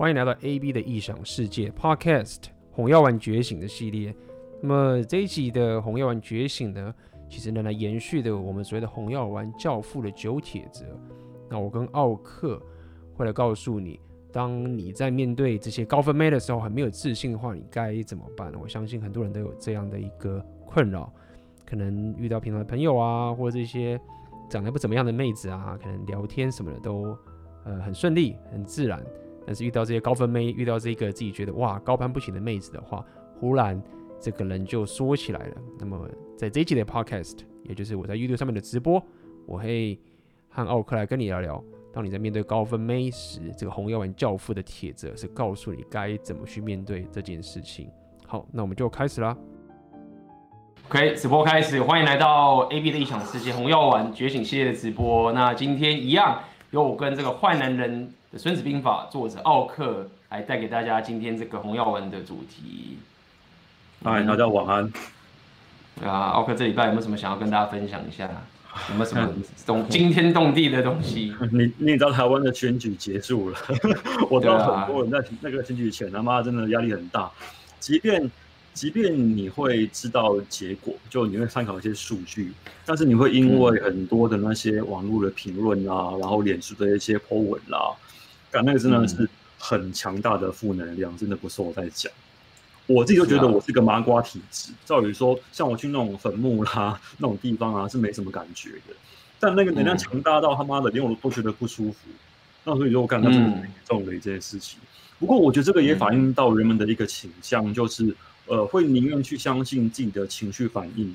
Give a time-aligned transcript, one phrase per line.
[0.00, 2.36] 欢迎来到 AB 的异想世界 Podcast
[2.72, 4.16] 《红药丸觉醒》的系列。
[4.62, 6.94] 那么这一集的《红药丸觉醒》呢，
[7.28, 10.86] 其实呢来延续的我们所谓的红药丸教父的九铁则。
[11.50, 12.58] 那我跟奥克
[13.12, 14.00] 会来告诉你，
[14.32, 18.50] 当你在面对这些高分妹的时候，很没有自信的话，你该怎么办？
[18.58, 21.12] 我相信很多人都有这样的一个困扰，
[21.66, 24.00] 可能遇到平常的朋友啊，或者这些
[24.48, 27.14] 长得不怎么样的妹子啊，可能聊天什么的都。
[27.62, 28.98] 呃，很顺利，很自然。
[29.50, 33.04] 但是遇到这些高分妹，遇到这个自己觉得哇高攀不起的妹子的话，
[33.40, 33.82] 忽然
[34.20, 35.56] 这个人就缩起来了。
[35.76, 36.08] 那么
[36.38, 39.02] 在这一集的 Podcast，也就是我在 YouTube 上面的直播，
[39.46, 39.98] 我会
[40.50, 41.60] 和奥克来跟你聊聊，
[41.92, 47.90] 当你在面对高分妹时，这个红药丸教父的帖子是告诉你该怎么去面对这件事情。
[48.28, 49.36] 好，那我们就开始啦。
[50.88, 55.32] OK，直播开始，欢迎来到 AB 的异想世界红药丸觉醒系列的直播。
[55.32, 56.38] 那今天一样。
[56.72, 62.96] 由我跟这个坏男人《孙子兵法》作者奥克来带给大家今天这个红药丸的主题。
[64.04, 64.92] 嗨，大家晚安。
[66.08, 68.30] 啊，奥克这礼拜有没有什么想要跟大家分享一下？
[68.90, 69.28] 有没有什么
[69.66, 71.34] 动惊天动地的东西？
[71.50, 73.58] 你你知道台湾的选举结束了，
[74.30, 77.28] 我知道很多人在那个选举前，他妈真的压力很大，
[77.80, 78.30] 即便。
[78.72, 82.52] 即便你会知道结果，就你会参考一些数据，
[82.86, 87.90] 但是你会因为很多的那些网络的评论啊，然后脸书的一些 po 文啦、啊，
[88.50, 92.12] 感那个真的是很强大的负能量，真的不是我在讲。
[92.86, 98.94] 我自己就觉得我是个麻瓜体质，照理说，像我去那种坟墓啦那种地方啊，是没什么感觉的。
[99.38, 101.98] 但那个能量强大到他妈的连我都觉得不舒服，
[102.64, 104.78] 那所以说我感到这是很严重的一件事情。
[105.18, 108.14] 不过我觉得这个也反映到人们的一个倾向，就是。
[108.46, 111.14] 呃，会宁愿去相信自己的情绪反应，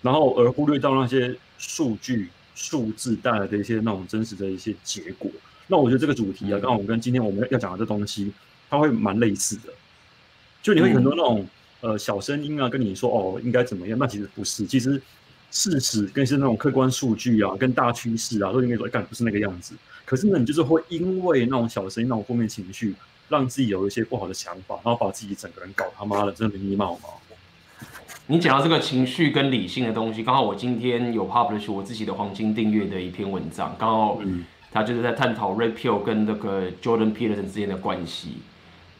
[0.00, 5.30] 然后而忽略到那些数据、数字带来的一些那种真实的一些结果。
[5.70, 8.32] 那我觉得这个主题啊，刚好我跟今天我们要讲的这东西，
[8.68, 9.72] 它会蛮类似的。
[10.60, 11.46] 就你会很多那种
[11.80, 15.00] 呃小声音啊，跟你说哦应该怎么样，那其实不是，其实
[15.50, 19.74] 事实跟是那种客观数据啊，跟大趋势啊，都应该说干不是那个样子。
[20.04, 22.94] 可是呢，你就是会因为那种小声音、那种负面情绪。
[23.30, 27.02] 让自己有一些不好的想法，然后把自己整个人搞他妈的真的迷迷茫茫。
[28.26, 34.20] 你讲到这个情绪跟理性的东西，刚好我今天有 publish 我自己的黄金订阅的一篇文章，刚好
[34.72, 38.38] 他就是在探讨 Red Pill 跟那个 Jordan Peterson 之间的关系。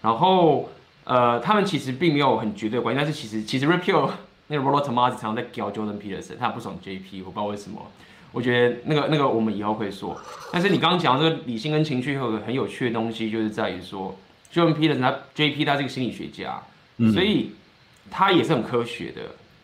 [0.03, 0.69] 然后
[1.05, 4.11] 呃，他们其实并没有很绝对的关系，但是其实其实 Red Pill
[4.49, 7.81] 那个 Rollo Tomassi 常常在搞 Jordan Peterson，他不爽 JP，我不知道为什么。
[8.33, 10.17] 我觉得那个那个我们以后会说，
[10.53, 14.17] 但是你刚刚讲这个理性跟情绪有个很有趣的东西，就是在于说
[14.53, 16.63] ，Jordan Peterson 他 JP 他是个心理学家，
[16.99, 17.51] 嗯、所以
[18.09, 19.23] 他也是很科学的，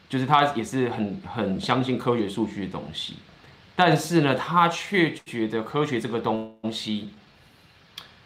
[0.08, 3.14] 就是他也是很很相信科学数据的东西，
[3.76, 7.10] 但是呢，他却觉得科学这个东西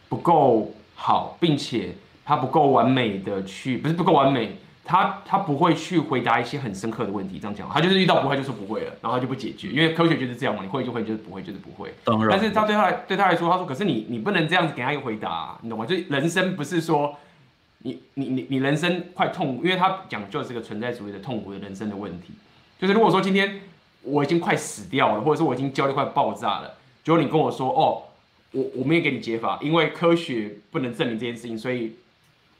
[0.08, 1.94] 不够好，并且
[2.24, 4.56] 他不够完美的去，不是不够完美。
[4.82, 11.94] 他他不会去回答一些很深刻的问题，这样讲，他就是遇到不会就说不会了，然后他就不解决，因为科学就是这样嘛，你会就会，就是不会就是不会。
[12.02, 12.28] 当然。
[12.28, 15.86] 但是他对他来对他来说，他说，可是你你不能这样子给他一个回答啊，你懂吗？
[15.86, 17.16] 就人生不是说
[17.78, 22.32] 你你你你人生快痛苦，因为他讲究是个存在主义的痛苦的人生的问题，
[22.80, 23.60] 就是如果说今天
[24.02, 26.74] 我已经快死掉了，或者说我已经焦虑快爆炸了，
[27.04, 28.02] 结果你跟我说哦，
[28.52, 31.96] 我我没有给你解法，因为科学不能证明这件事情，所以。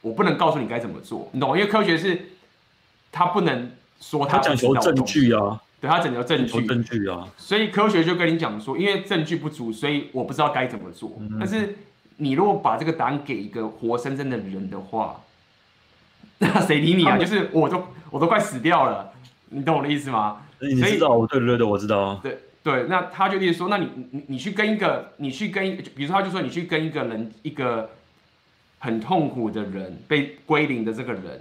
[0.03, 1.55] 我不能告诉你该怎么做，你懂？
[1.55, 2.19] 因为科学是，
[3.11, 11.17] 他不能说他讲求证据啊，对，他讲求证据，证据啊，所以科学就跟你讲说，因为证据不足，所以我不知道该怎么做。
[11.19, 11.77] 嗯、但是
[12.17, 15.21] 你如果把这个答案给一个活生生的人的话，
[16.39, 17.15] 那谁理你啊？
[17.19, 19.13] 就是我都我都快死掉了，
[19.49, 20.41] 你懂我的意思吗？
[20.61, 22.19] 你知道，对对对，我知道。
[22.23, 27.89] 对对，那他就意思说，那你你你去跟一个，你去跟，比如说他就说你去跟一个人一个。
[28.83, 31.39] 很痛苦的人，被归零的这个人，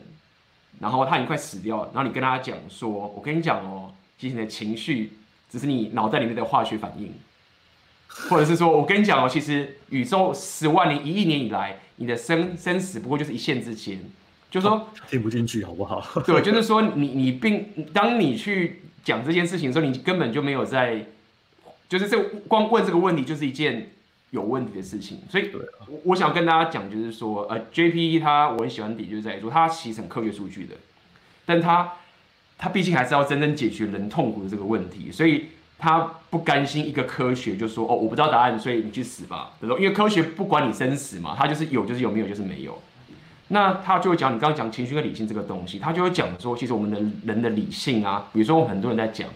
[0.78, 5.14] 然后他已经快死掉了，然后你跟他讲说：“我跟你讲哦，其实你的情绪
[5.50, 7.10] 只是你脑袋里面的化学反应，
[8.28, 13.98] 或者是说我跟你讲哦，其实宇宙十万年、一亿年以来，你的生生死不过就是一线之间。”
[14.50, 16.02] 就是说听不进去好不好？
[16.26, 21.06] 对，就是说你你并当你去讲这件事情的时候，你根本就没有在，
[21.88, 23.90] 就是这光问这个问题就是一件。
[24.30, 25.50] 有问题的事情，所以
[25.88, 30.76] 我我想跟大家讲，就是说，呃，JPE 他我很喜欢点，就是在于说，他其实很科学数据的，
[31.44, 31.94] 但他
[32.56, 35.46] 他毕竟还是要真正解决人痛苦的这个问题，所以
[35.80, 35.98] 他
[36.30, 39.50] 不甘心一个科学就说，哦，我不知道答案，所以你去死吧。
[39.60, 42.80] 因为科学不管你生死嘛，他就是有就是有，没有就是没有。
[43.52, 49.28] 那他就会讲，你刚刚讲情绪跟理性这个东西，他就会讲说，其实我们的人的理性啊，比如说我们很多人在讲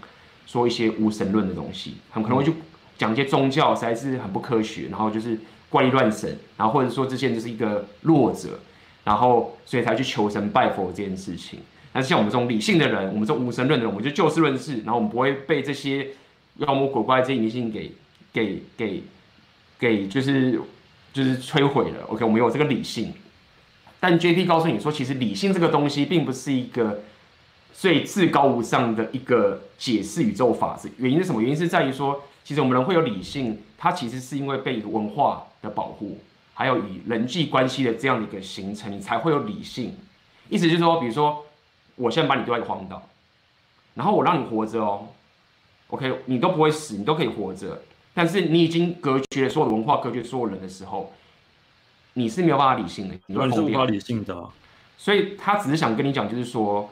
[0.46, 2.52] 说一些无神论的东西，很可能会就。
[2.96, 5.36] 讲一些宗教实在是很不科学，然后就是
[5.68, 8.60] 怪力乱神，然后或者说这些就是一个弱者，
[9.02, 11.58] 然后所以才去求神拜佛这件事情。
[11.92, 16.06] 但是像我们这种理性的人，我们这种无神论的人，我们就就事论事，然后我们不会被这些
[16.58, 17.92] 妖魔鬼怪这些迷信给
[18.32, 19.02] 给给
[19.76, 20.60] 给就是
[21.12, 22.04] 就是摧毁了。
[22.06, 23.12] OK，我们有这个理性。
[24.06, 27.00] 但 JP 告诉你说，其实理性这个东西并不是一个
[27.72, 30.90] 最至高无上的一个解释宇宙法则。
[30.98, 31.40] 原因是什么？
[31.40, 36.18] 原因是在于说，其实我们人会有理性，它其实是因为被文化的保护，
[36.52, 39.96] 还有以人际关系的这样的一个形成，你才会有理性。
[40.50, 41.42] 意思就是说，比如说，
[41.96, 43.08] 我现在把你丢在一个荒岛，
[43.94, 45.08] 然后我让你活着哦
[45.88, 47.80] ，OK，你都不会死，你都可以活着。
[48.12, 51.10] 但是你已经隔绝了所有的文化，隔绝所有人的时候。
[52.14, 54.48] 你是没有办法理性的，你是无法理性的，
[54.96, 56.90] 所以他只是想跟你讲，就是说，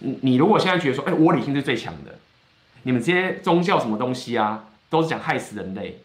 [0.00, 2.18] 你你如果现在觉得说，哎，我理性是最强的，
[2.82, 6.00] 你们这些宗教什么东西啊，都是想害死人类，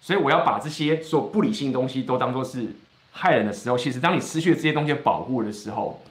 [0.00, 2.74] 所以我要把这些所有不理性的东西都当做是
[3.12, 6.02] 害人的时候，其实当你失去了这些东西的保护的时候，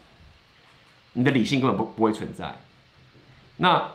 [1.13, 2.55] 你的理性根本不不会存在。
[3.57, 3.91] 那。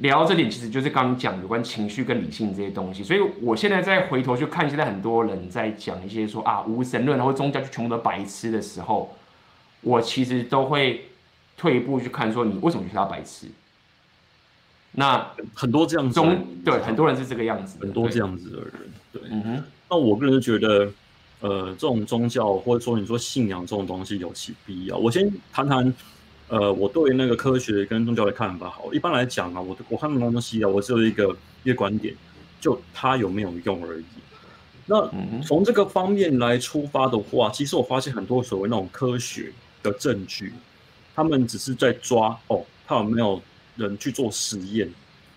[0.00, 9.12] 聊到这点，其实就是刚刚讲有关情绪跟理性这些东西，所以我现在再回头去看，现在很多人在讲一些说啊无神论或宗教就全部都白痴的时候，
[9.80, 11.08] 我其实都会
[11.56, 13.48] 退一步去看，说你为什么觉得他白痴？
[14.92, 18.72] 那很多这样子中对很多人是这个样子，很多这样子的人，
[19.12, 19.64] 对，嗯哼。
[19.90, 20.92] 那我个人就觉得，
[21.40, 24.96] 呃，这种宗教或者说你说信仰这种东西有其必要。
[24.96, 25.92] 我先谈谈。
[26.48, 32.14] 呃，我对那个科学跟宗教的看法，好，一般来讲啊，我我看那种东西啊，我只有一个一个观点，
[32.58, 34.04] 就它有没有用而已。
[34.86, 35.06] 那
[35.42, 39.52] 从这个方面来出发的话，其实我发现很多所谓那种科学
[39.82, 40.54] 的证据，
[41.14, 43.42] 他们只是在抓哦，他有没有
[43.76, 44.86] 人去做实验，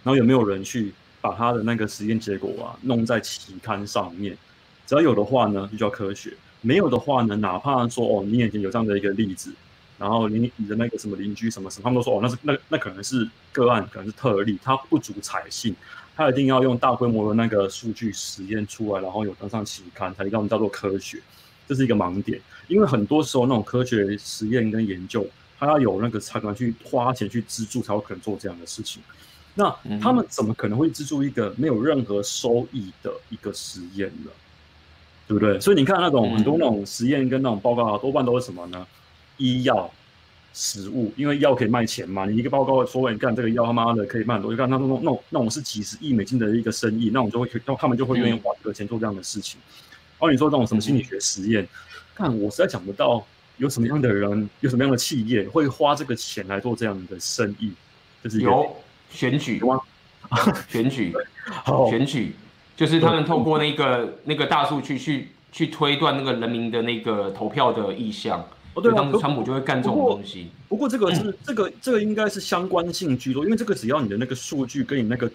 [0.03, 4.37] 然后有没有人去把他的那个实验结果啊弄在期刊上面，
[4.87, 6.29] 只要有的话呢，就叫科学；
[6.61, 9.51] 没有的话呢，哪怕说哦，你眼前有这样的一个例子。
[10.01, 15.75] 然后你你的那个什么邻居什么什么，他们都说哦，那是那那可能是个案，可能是特例，它不足采信，
[16.15, 21.21] 它一定要用大规模的那个数据实验出来，然后有登上期刊，才叫我们叫做科学，
[21.67, 22.41] 这是一个盲点。
[22.67, 25.23] 因为很多时候那种科学实验跟研究，
[25.59, 29.03] 它要有那个财团去花钱去资助，才有可能做这样的事情。
[29.53, 29.71] 那
[30.01, 34.31] 他们怎么可能会资助一个没有任何收益的一个实验呢？
[35.27, 35.59] 对不对？
[35.59, 38.87] 所以你看那种很多那种实验跟那种报告啊，多半都是什么呢？
[39.41, 39.89] 医药、
[40.53, 42.25] 食物，因为药可以卖钱嘛。
[42.25, 49.59] 你一个报告说，你干这个药，他妈的可以卖很多，就干那种那种那种是几十亿美金的一个生意，那种就会，他们就会愿意花这个钱做这样的事情。
[50.19, 51.67] 然后你说这种什么心理学实验，
[52.13, 53.25] 看我实在想不到
[53.57, 57.71] 有什么样的人，有什么样的企业会花这个钱来做这样的生意，
[58.23, 58.75] 就是有
[59.09, 59.81] 选举吗？
[60.69, 61.11] 选举，
[61.65, 62.35] 好选举，
[62.75, 68.47] 就是他们透过那个那个大数据去去推断那个人民的那个投票的意向。
[68.73, 70.49] 哦，对，当时川普就会干这种东西。
[70.69, 75.29] 不过，这个是、嗯、这个这个应该是相关性居多，因为这个只要你的那个数据跟你那个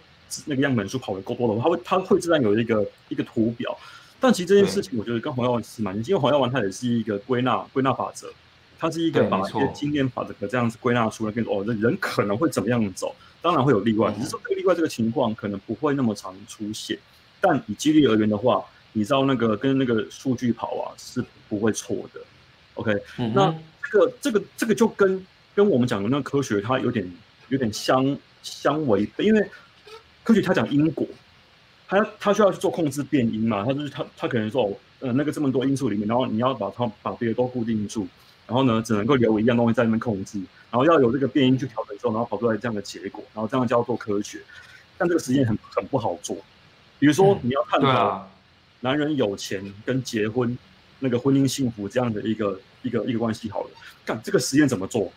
[0.46, 3.76] 那个样本数跑得够多的话，它会它会自然有一个一个图表。
[4.18, 8.32] 但其实这件事情，我觉得跟黄药丸是蛮近，因为黄药丸它也是一个归纳归纳法则，
[8.78, 16.98] 它是一个把一些经验法则这样子归纳出来，跟哦，这人可能会怎么样走，当然会有例外，只是说这个例外这个情况可能不会那么常出现。
[17.38, 22.20] 但以几率而言的话，你知道那个跟那个数据跑啊是不会错的。
[22.76, 23.54] OK，、嗯、那
[23.90, 27.10] 这个这个这个就跟跟我们讲的那个科学，它有点
[27.48, 29.50] 有点相相违背，因为
[30.22, 31.06] 科学它讲因果，
[31.88, 34.70] 它它需要去做控制变因嘛，它就是它它可能说，
[35.00, 38.06] 呃，那个这么多因素里面，然后你要把它把别的都固定住，
[38.46, 40.38] 然后呢，只能够留一样东西在那边控制，
[40.70, 44.40] 然后要有这个变因去调整之后，然后跑出来这样的结果，然后这样叫做科学，
[44.98, 46.36] 但这个实验很很不好做，
[46.98, 48.28] 比如说你要探讨
[48.80, 50.58] 男人有钱跟结婚。
[51.00, 53.70] 那个婚姻幸福这样的一个一个一个关系好了，
[54.04, 55.12] 看这个实验怎么做？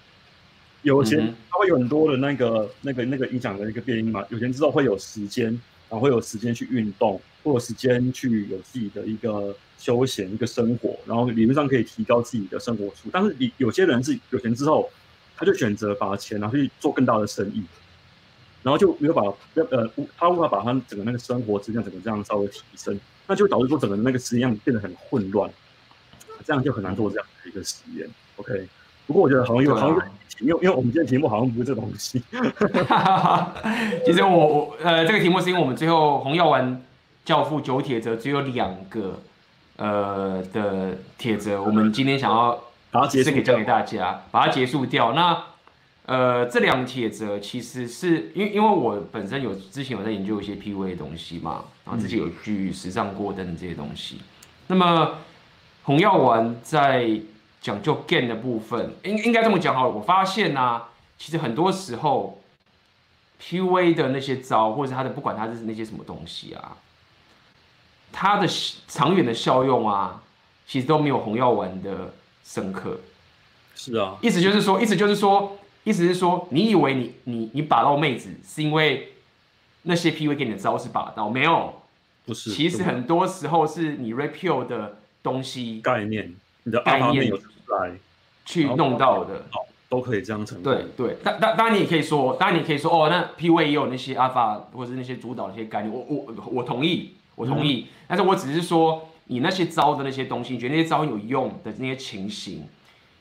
[0.84, 4.24] 有钱他会有很多的那个那个那个影响的一个变因嘛？
[4.30, 5.48] 有钱之后会有时间，
[5.90, 13.10] 然后会有时间去运动，会有时间去有自己的一个休闲一个生活，然后理论上可以提高自己的生活数。
[13.12, 14.90] 但是你有些人是有钱之后，
[15.36, 17.62] 他就选择把钱拿去做更大的生意，
[18.64, 19.22] 然后就没有把
[19.56, 25.52] 呃他无法把他整个那个生活质量整个这样稍微提升，那就导致说整个那个实验变得很混乱。
[26.46, 28.68] 这样就很难做这样的一个实验，OK。
[29.06, 30.08] 不过我觉得好像有，好像
[30.40, 32.22] 因为因为我们今天题目好像不是这个东西。
[34.06, 36.82] 其实我我呃这个题目是因为我们最后红药丸
[37.26, 39.20] 教父九铁则只有两个
[39.78, 42.52] 呃的铁则，我们今天想要
[42.92, 45.14] 把它结束，可以教给大家，把它结束掉。
[45.14, 45.44] 那
[46.06, 54.22] 呃这两铁则其实是因为因为我本身有之前有在研究一些 PUA 的东西嘛，然后之前有去实战过等等这些东西。
[54.68, 55.18] 那么
[55.84, 57.20] 红药丸在
[57.62, 59.90] 讲究 gain 的部分，应应该这么讲好了。
[59.90, 62.42] 我发现呢、啊，其实很多时候
[63.42, 66.78] PUA 的那些招，或者是他的不管他是那些什么东西啊，
[68.12, 68.48] 它的
[68.88, 70.22] 长远的效用啊，
[70.68, 73.00] 其实都没有红药丸的深刻。
[73.76, 79.14] 是啊，意思就是说，意思就是说，意思是说，你以为你你你把到妹子是因为
[79.84, 81.74] 那些 PUA 给你的招是把到，没有。
[82.26, 86.34] 不是，其实很多时候是你 repeal 的东西概念，
[86.64, 87.32] 你的概念
[87.68, 87.92] 来
[88.46, 89.46] 去弄到的，
[89.88, 90.62] 都可以这样成。
[90.62, 97.88] 对对，当当当然你也可以说，当然你可以说哦，那 PUA 也有那些 Alpha 或者是那些主导的一些概念，我我我同意，我同意。
[97.88, 102.68] 嗯、但是我只是说，你那些招的那些东西，你觉得那些招有用的那些情形，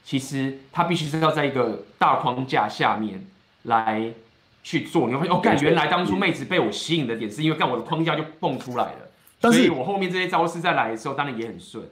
[0.04, 3.26] 其实它必须是要在一个大框架下面
[3.64, 4.12] 来。
[4.60, 9.07] 去做，你会发现哦，干，原来当初妹子被我吸引的点，是因为干我的框架就蹦出来了。
[9.40, 11.84] 但是，所以我后面这些招式再来的时候，当然也很顺。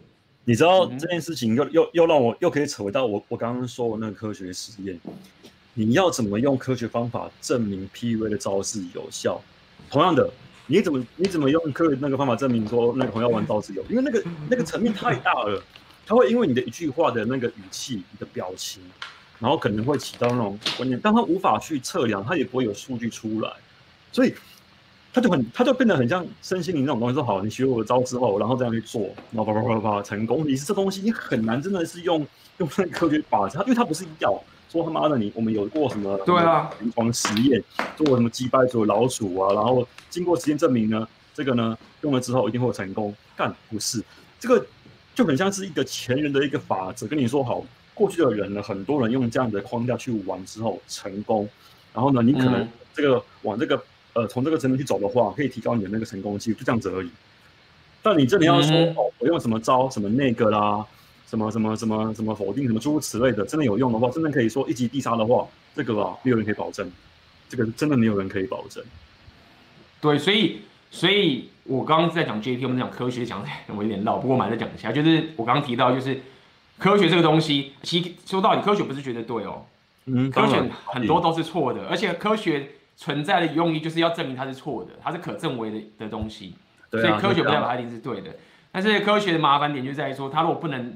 [0.45, 4.99] 你知道、嗯、这件事情又又又让我又可以扯回到我我刚刚说的那个科学实验。
[5.75, 9.41] 你要怎么用科学方法证明 PUA 的招式有效？
[9.91, 10.31] 同样的，
[10.67, 13.83] 你怎么你怎么用科学那个方法证明说那个红药丸招式有？
[13.91, 15.63] 因为那个 那个层面太大了，
[16.07, 18.83] 它会因为你的一句话的那个语气、你的表情。
[19.39, 23.53] 然后可能会起到那种观念，但它无法去测量，它也不会有数据出来，
[24.11, 24.35] 所以
[25.17, 27.15] 他就很，他就变得很像身心灵那种东西。
[27.15, 30.47] 说好，你学我的招之后，然后这样去做，然后啪啪啪啪成功。
[30.47, 32.19] 你是这东西，你很难真的是用
[32.59, 34.39] 用那科学把它，因为它不是药。
[34.71, 36.19] 说他妈的你，我们有过什么？
[36.27, 37.65] 对啊，临床实验
[37.97, 43.15] 做过什么击败所有老鼠啊，然后经过实验证明呢，这个呢用了之后一定会成功。
[43.35, 44.05] 干不是，
[44.39, 44.67] 这个
[45.15, 47.65] 就很像是一个前人的一个法则，跟你说好。
[47.95, 51.49] 过去的人呢，很多人用这样的框架去玩之后成功，
[51.95, 53.83] 然后呢，你可能这个往这个
[54.17, 57.11] 呃从这个层面去走的话，可以提高你的那个成功机率，就这样子而已。
[58.03, 60.85] 但你真的要说哦，我用什么招什么那个啦，
[61.29, 66.91] 什么什么什么什么否定什么诸如此类的，真的有用的话，真的可以说一击必杀的话，这个啊没有人可以保证，
[67.49, 68.83] 这个真的没有人可以保证。
[70.01, 76.21] 对，所以所以我刚刚在讲 JP，我们讲科学讲的 我有点绕，不过我们还在讲一下，就是我刚刚提到就是。
[76.79, 79.65] 科学这个东西，其实说到底，科学不是绝对对哦。
[80.05, 86.55] 嗯，科学很多都是错的，而且科学存在的用意就是要证明它是错的，它是可证伪的的东西。
[86.91, 88.31] 所以科学不代表它一定是对的。
[88.73, 90.95] 但是科学的麻烦点就在于说，它如果不能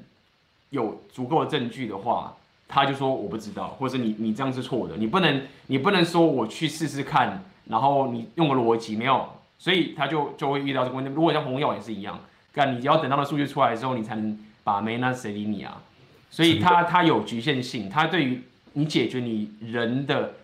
[0.71, 9.28] 有足够的证据的话，他就说我不知道，或者你你这样是错的，你不能你不能说我去试试看，然后你用个逻辑没有，
[9.59, 11.12] 所以他就就会遇到这个问题。
[11.14, 12.19] 如果像红药也是一样，
[12.52, 14.38] 干你要等到的数据出来的时候，你才能。
[14.62, 15.80] 把没那谁理你啊？
[16.30, 18.42] 所以它它有局限性，它对于
[18.75, 20.35] 你解决你人的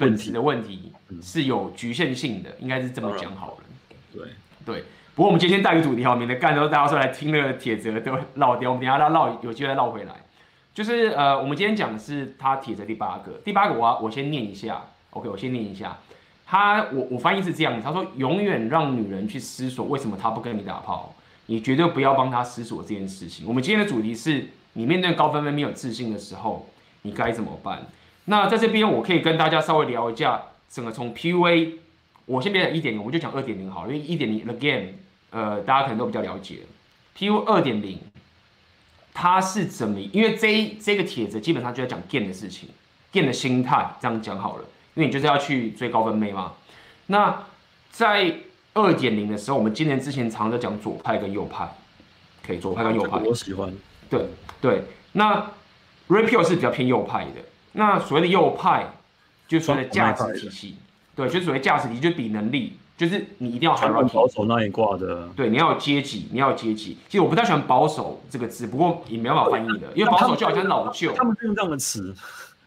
[0.00, 0.90] 本质的问题
[1.22, 3.64] 是有局限性的，应该是这么讲好了。
[4.12, 4.22] 对
[4.64, 10.14] 对，不过我们今天带个主题好，免得干的时候大家说来听那个帖子都绕掉，我们等下再绕有机会再绕回来。
[10.72, 15.98] 就是呃，我们今天讲的是他帖子第八个，第八个我要我先念一下，OK，我先念一下。
[16.46, 21.14] 他我我翻译是这样子，他说永远让女人去思索为什么他不跟你打炮。
[21.46, 23.44] 你绝对不要帮他思索这件事情。
[23.44, 26.68] 我们今天的主题是你面对高分分没有自信的时候，
[27.02, 27.82] 你该怎么办？
[28.30, 31.72] 那在这边我可以跟大家稍微聊一下整个从 PUA，
[32.26, 34.86] 我先别讲一点零，我就讲二点零好了，因为一点零 game，
[35.30, 36.60] 呃，大家可能都比较了解。
[37.18, 37.98] PUA 二点零，
[39.12, 39.98] 它是怎么？
[40.12, 42.68] 因为这这个帖子基本上就在讲 gain 的事情
[43.12, 46.52] ，gain 的心态，这样讲好了，因为你就是要去追高分妹嘛。
[47.08, 47.46] 那
[47.90, 48.32] 在
[48.74, 51.68] 二点零的时候，我们今年之前常常在讲左派跟右派，
[52.46, 53.18] 可以左派跟右派。
[53.18, 53.74] 我喜欢。
[54.08, 54.26] 对
[54.60, 54.84] 对，
[55.14, 55.50] 那
[56.08, 57.49] Rapio 是比较偏右派的。
[57.72, 58.86] 那所谓的右派，
[59.48, 60.76] 就所谓的价值体系。
[61.14, 65.28] 对，就所谓价值体系，就比能力，就是你一定要很保守那一挂的。
[65.36, 66.96] 对，你要有阶级，你要有阶级。
[67.08, 71.12] 其实我不太喜欢保守这个字，不过也没办法翻译的，因为保守就好像老旧。
[71.12, 72.14] 他们就用这样的词。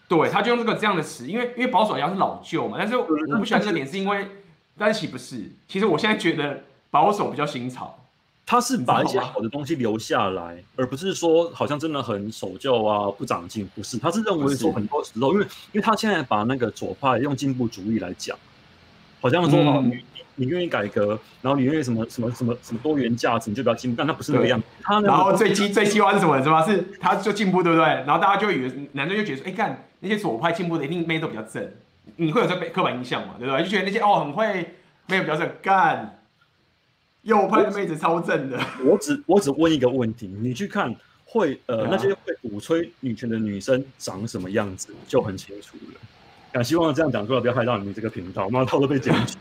[0.07, 2.77] 对，他就用这个这样的词，因为因为保守好像是老旧嘛。
[2.77, 4.27] 但是我不喜欢这个点，是因为。
[4.75, 7.95] 但其实不是，其实我现在觉得保守比较新潮，
[8.46, 13.68] 他是把一些好的东西留下来，而不是说好像真的很守旧啊、不长进。
[13.74, 18.38] 不是，他是认为说很多时候，因为因为他现在把那个左派用进步主义来讲，
[19.22, 19.98] 好像说哦，你
[20.36, 24.66] 你愿意改革，然后你愿意什么什么什么什么多元价值，你就比较进步，但他不是那个样子。
[24.82, 26.44] 他然后最基最希望是什么？
[26.44, 26.66] 是吧？
[26.66, 27.86] 是他就进步，对不对？
[27.86, 31.72] 然后大家就以为男生就觉得说，哎，看那些左派进步的一定妹都比较正。
[32.18, 33.36] 你会有这刻板印象嘛？
[33.40, 33.64] 对不对？
[33.64, 34.76] 就觉得那些哦很会，
[35.08, 36.20] 妹子比较正干，
[37.24, 38.60] 右派的妹子超正的。
[38.86, 46.60] 我只我只问一个问题，你去看会呃、啊、那些会鼓吹女权的女生长什么样子就很清楚了。
[46.60, 49.36] 啊，希望这样讲出来不要害到你们这个频道，妈的都被剪辑。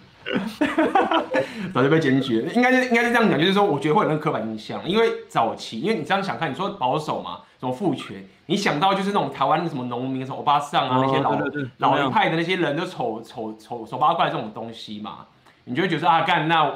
[1.75, 2.53] 早就被检举了。
[2.53, 11.39] 应该是应该是这样讲，就是说，我觉得会有那个刻板印象，因为早期，因为你这样想看，你说保守嘛，什么父权，你想到就是那种台湾的什么农民、什么欧巴桑啊，那些老、
[11.79, 15.27] 老一派的那些人都丑丑丑丑八怪这种东西嘛，
[15.65, 16.73] 你就会觉得啊，干那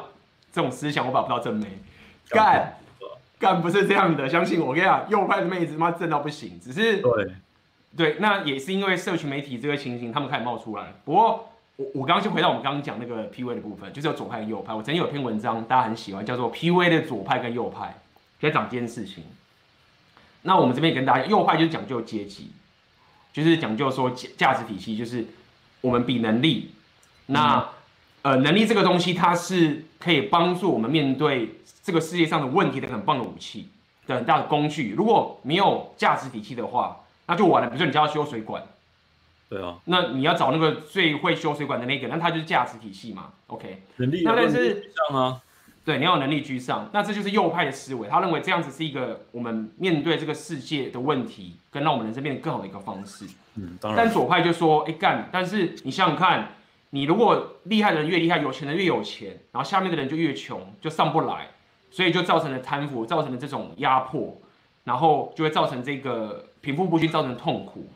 [0.57, 1.67] 这种思想我把不到正妹，
[2.31, 2.79] 干
[3.39, 7.35] 干不是这样的，相信我，我跟你讲，右派的妹子妈正到不行，只是对
[7.95, 11.53] 对，那也是因为社群媒体这个情形，他们开始冒出来，不过。
[11.79, 14.73] 我我刚刚就回到我们刚刚讲那个 PUA 的部分，就是有左派跟右派。
[14.73, 17.95] 我曾经有篇文章，大家很喜欢，叫做 PUA 的左派跟右派
[18.41, 19.25] 在讲这件事情。
[20.41, 22.51] 那我们这边也跟大家，右派就是讲究阶级，
[23.31, 25.27] 就是讲究说价价值体系，就是
[25.83, 26.71] 我们比能力。
[27.27, 27.69] 那、
[28.23, 33.69] 嗯、呃，能力这个东西，它是可以帮助我们面对这个世界上的问题的很棒的武器
[34.07, 34.95] 的很大的工具。
[34.97, 37.69] 如果没有价值体系的话，那就完了。
[37.69, 38.63] 比如说你家要修水管。
[39.49, 43.81] 对啊，那你要找那个最会修水管的那个，那他就是价值体系嘛，OK？
[43.99, 45.41] 能力，那但是这样啊，
[45.85, 53.25] 对，你要有能力居上，那这就是右派的思维，他认为这样子是一个我们面对这个世界的问题，跟让我们人生变得更好的一个方式。
[53.55, 54.05] 嗯，当然。
[54.05, 56.56] 但左派就说，哎干，但是你想想看，
[56.97, 61.49] 你如果厉害的人越厉害，有钱的越有钱，然后下面的人就越穷，就上不来，
[61.91, 64.41] 所以就造成了贪腐，造成了这种压迫，
[64.85, 67.87] 然后就会造成这个贫富不均，造成痛苦，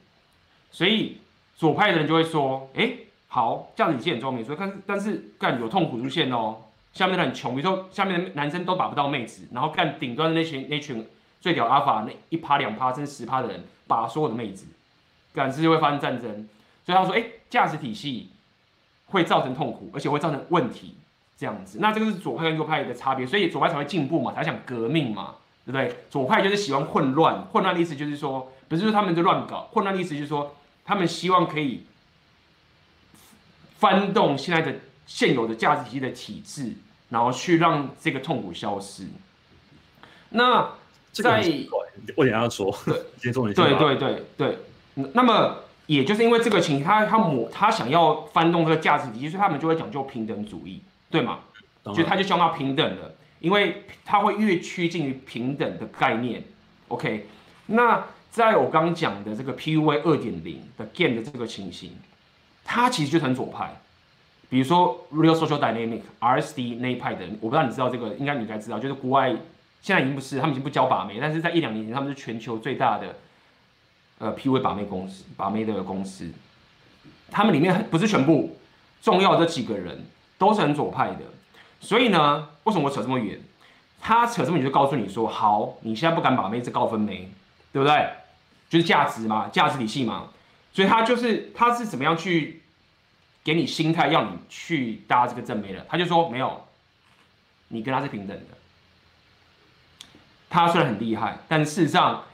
[0.70, 1.16] 所以。
[1.60, 2.90] 左派的人就会说：“哎，
[3.28, 6.56] 好，这样子你很聪明，说，但是但是干有痛苦出现哦。
[6.94, 11.06] 下面的人很穷，比如说下面的男生都把不到妹子，然后干顶端的那群那群
[11.38, 14.64] 最屌阿法那一趴两趴甚至十趴的人把所有的妹子，
[15.34, 16.48] 干是就会发生战争。
[16.86, 18.30] 所以他说：哎，价值体系
[19.10, 20.96] 会造成痛苦，而且会造成问题，
[21.36, 21.78] 这样子。
[21.80, 25.96] 那这个是左派跟右派的差别，所以左派才会进步嘛，才想革命嘛，对不对？
[26.08, 31.84] 左派就是喜欢混乱，混乱的意思就是说，不是说他们就乱搞，混乱的意思就是说。”他们希望可以
[33.78, 34.76] 翻动现在的
[35.06, 36.72] 现有的价值体系的体制，
[37.10, 39.06] 然后去让这个痛苦消失。
[40.30, 40.68] 那
[41.12, 41.44] 在
[42.16, 42.76] 我也要说，
[43.22, 44.58] 对，对对对对。
[45.14, 45.58] 那么
[45.94, 51.40] 也就是因为这个情，他他抹他想要翻动这个价值体系，所以他们就会讲究平等主义，对吗？
[51.84, 56.42] 所以他就希望要平等了，因为他会越趋近于平等的概念。
[56.88, 57.26] OK，
[57.66, 58.04] 那。
[58.32, 61.90] 在我刚讲的这个 PUA 二点零的 game 的这个情形，
[62.64, 63.68] 它其实就很左派。
[64.48, 69.34] 比如说 Real Social Dynamic RSD 那一派的人，我不知道你知道这个，应该你应该知道，就是国外
[69.82, 73.16] 现在已经不是，他们已经不教把妹，但是在一两年前，他们是全球最大的
[74.20, 76.30] 呃，P V 把妹公司，把妹的公司。
[77.30, 78.56] 他们里面不是全部
[79.02, 80.06] 重要这几个人
[80.36, 81.20] 都是很左派的，
[81.80, 83.40] 所以呢，为什么我扯这么远？
[84.00, 87.30] 他扯这么远就告诉你说，好，你现在不敢把妹，这高分妹，
[87.72, 88.10] 对不对？
[88.68, 90.28] 就是价值嘛，价值体系嘛，
[90.72, 92.62] 所以他就是他是怎么样去
[93.42, 95.86] 给你心态，要你去搭这个正妹的？
[95.88, 96.66] 他就说没有，
[97.68, 98.44] 你跟他是平等的。
[100.48, 102.24] 他虽然很厉害，但事实上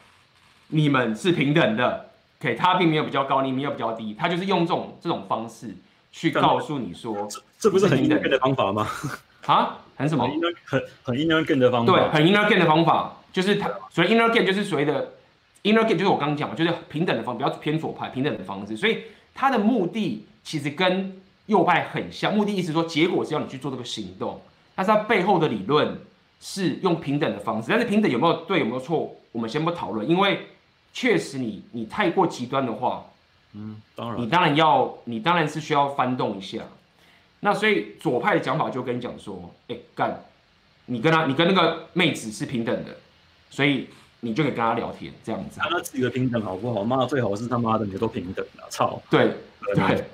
[0.69, 2.11] 你们是平等的。
[2.41, 5.75] OK，他并没有比较高，你没有比较低，他就是用这种这种方式
[6.13, 8.87] 去告诉你说，这不是很 inner game 的方法吗？
[9.47, 10.29] 啊，很什么？
[10.65, 11.93] 很很 inner Gain 的方法。
[11.93, 15.13] 对，很 inner Gain 的方法，就是他所以 inner Gain 就是所谓的。
[15.63, 18.77] Inner Gain，就是我刚刚讲的，就是平等的方，比较偏左派，平等的方式。
[18.77, 18.99] 所以
[19.35, 24.41] 他的目的其实跟右派很像，目的意思说结果是要你去做这个行动，
[24.77, 25.99] 但是他背后的理论
[26.39, 27.67] 是用平等的方式。
[27.69, 30.47] 但是平等有没有对，有没有错，我们先不讨论，因为
[30.97, 33.05] 确实你你太过极端的话，
[33.53, 36.63] 嗯，当然，你当然要，你当然是需要翻动一下。
[37.41, 40.19] 那所以左派的讲法就跟你讲说，哎干，
[40.87, 42.97] 你跟他，你跟那个妹子是平等的，
[43.51, 43.89] 所以。
[44.21, 45.61] 你就可以跟他聊天，这样子。
[45.61, 46.83] 他自己的平等好不好？
[46.83, 49.01] 妈，最好是他妈的，你都平等了，操！
[49.11, 49.31] 对
[49.75, 50.05] 对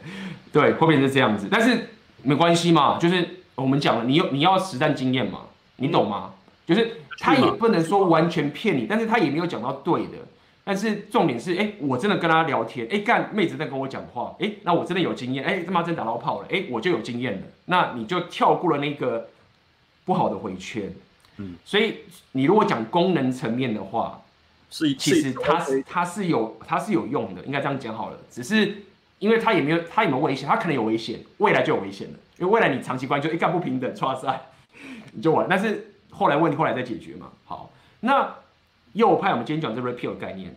[0.53, 1.47] 对，后面是这样子。
[1.51, 1.89] 但是
[2.23, 5.43] 没关系嘛，就是我们讲了，你有你要实战经验嘛，
[5.77, 6.35] 你懂吗？
[6.67, 10.19] 嗯、就是他也不能说完全骗你，但是他也没有讲到对的。
[10.65, 17.47] 但是重点是，哎、欸，我真的跟他聊天，哎、欸，干妹子在跟我讲话，哎、欸，那我真的有经验，哎、欸，他妈真打到炮了，哎、欸，我就有经验了。
[17.65, 19.29] 那你就跳过了那个
[20.05, 20.93] 不好的回圈。
[21.39, 21.97] 嗯，所以
[22.33, 24.23] 你如果讲功能层面的话，
[24.71, 28.19] 是其实它是它是有它是有用的，应该这样讲好了。
[28.31, 28.83] 只是
[29.19, 32.15] 因为它也没有它有没有危险，它可能有危险，未来就有危险了。
[32.39, 34.41] 因为未来你长期关系就一干不平等，哇塞，
[35.13, 35.47] 你就完。
[35.49, 37.29] 但是后来问题后来再解决嘛。
[37.45, 37.71] 好，
[38.01, 38.33] 那
[38.93, 40.55] 右派我们今天讲这 repeal 的概念，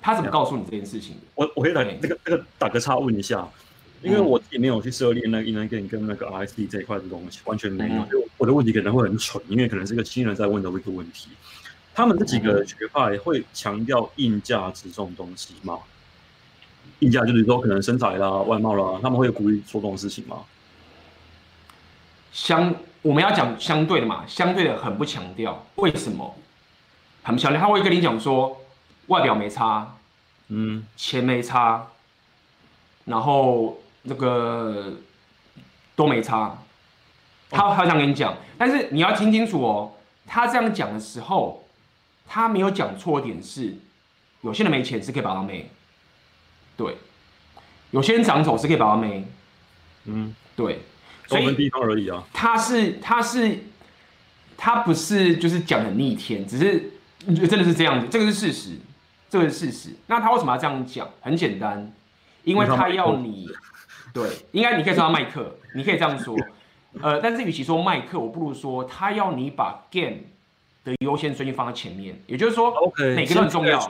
[0.00, 1.20] 他怎么告诉你这件事情的？
[1.34, 3.48] 我我可以来那个那个打个叉问一下。
[4.02, 8.04] 因为我自己没有去涉猎那个 inner game 跟那个 RSD 这一块的东西，完全没有。
[8.04, 11.30] 就我的问题可能会很蠢，因为可能是个新人在问的一个问题。
[11.94, 15.78] 他们这几个学派会强调硬价值这种东西吗？
[16.98, 20.36] 硬价就是说可能身材啦、外貌啦，他们会鼓励做这种事情吗？
[22.30, 26.36] 相我们要讲相对的嘛，相对的很不强调，为什么？
[27.24, 28.60] 很不强调，他会跟你讲说，
[29.08, 29.96] 外表没差，
[30.48, 31.88] 嗯，钱没差，
[33.06, 34.92] 然后那个
[35.96, 36.56] 都没差，
[37.50, 39.92] 他他这样跟你讲，但是你要听清楚哦，
[40.24, 41.66] 他这样讲的时候，
[42.28, 43.74] 他没有讲错点是，
[44.42, 45.68] 有些人没钱是可以把到妹，
[46.76, 46.96] 对，
[47.90, 49.26] 有些人长丑是可以把到妹，
[50.04, 50.82] 嗯，对。
[51.26, 53.64] 所以地方而已啊，他是他是
[54.58, 56.93] 他不是就是讲很逆天，只是
[57.26, 58.70] 真的是这样子，这个是事实，
[59.28, 59.90] 这个是事实。
[60.06, 61.08] 那他为什么要这样讲？
[61.20, 61.92] 很简单，
[62.42, 63.48] 因为他要你
[64.12, 66.36] 对，应该你可以说他麦克，你可以这样说，
[67.00, 70.16] 呃，但是与其说麦克，我不如说他要你把 game
[70.84, 72.72] 的优先顺序放在前面，也就是说
[73.16, 73.80] 每个都很重要，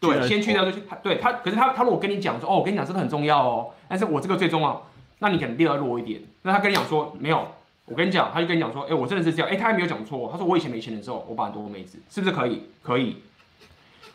[0.00, 4.88] 对，先去掉就对他，可是他他如果跟你讲说，哦，我跟你讲这个很重要哦，但是我这个最重要。
[5.20, 6.20] 那你可能第二弱一点。
[6.42, 7.46] 那他跟你讲说没有，
[7.92, 9.46] 我跟你讲，他就跟你讲说，哎、欸，我真的是这样。
[9.46, 10.26] 哎、欸，他还没有讲错。
[10.32, 12.62] 他说我以前没钱的时候，我把很多妹子，是不是可以？
[12.82, 13.18] 可以。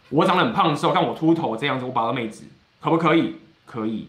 [0.09, 2.45] 我长得很胖的时候，看我秃头这样子，我把到妹子，
[2.81, 3.35] 可不可以？
[3.67, 4.07] 可以。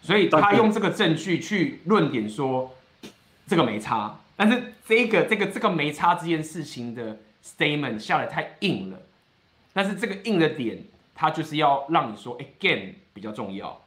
[0.00, 2.74] 所以他用这个证据去论点说
[3.46, 8.98] 这个没差，但是这个这个这个没差这件事情的 statement 下来太硬了。
[9.74, 10.82] 但是这个硬的点，
[11.14, 13.78] 他就是要让你说，哎、欸、，game 比较重要。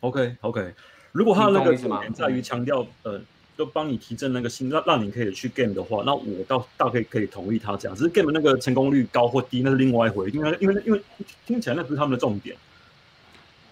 [0.00, 0.74] OK OK。
[1.12, 3.18] 如果他的那个点在于强调，呃，
[3.56, 7.96] 就帮你提振那个心，让让你可以去 game 的话，那我倒倒可以可以同意他这样。
[7.96, 11.00] 只是 game 那个成功率高或低，那是另外一回，因为因为因为
[11.46, 12.56] 听起来那不是他们的重点。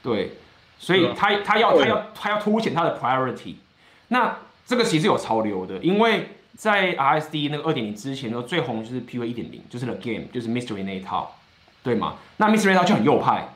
[0.02, 0.32] 对，
[0.78, 3.56] 所以他他要他要他要凸显他的 priority。
[4.08, 11.36] 那这个其实有潮流的，因为在 RSD 那个二点零之前呢，最红就是 PUA 一点零，就是 The Game，就是 Mystery 那一套，
[11.82, 12.16] 对吗？
[12.36, 13.48] 那 Mystery 那一套就很右派，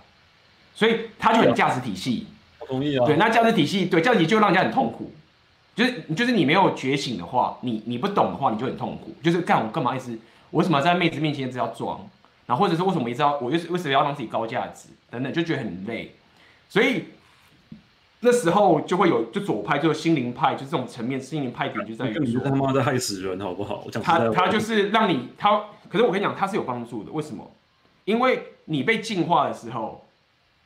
[0.74, 2.26] 所以他就很价值体系。
[2.66, 5.10] 同意啊，对，那价值体系，对价值体系就让人家很痛苦，
[5.78, 10.18] 就是就是你没有觉醒的话，你你不懂的话，你就很痛苦，就是干我干嘛一直，
[10.50, 12.04] 我为什么在妹子面前一直要装，
[12.46, 16.16] 然后或者是为什么一直要，我就是为什么要让自己高价值等等，就觉得很累，
[16.68, 17.04] 所以
[18.18, 23.84] 那时候就会有就左派，就心灵派，就这种层面心灵派点就在于说，你他妈在害死人好不好？
[23.86, 27.48] 我讲他他就是让你他，可是我跟你讲，他是有帮助的，为什么？
[28.04, 30.04] 因为你被净化的时候，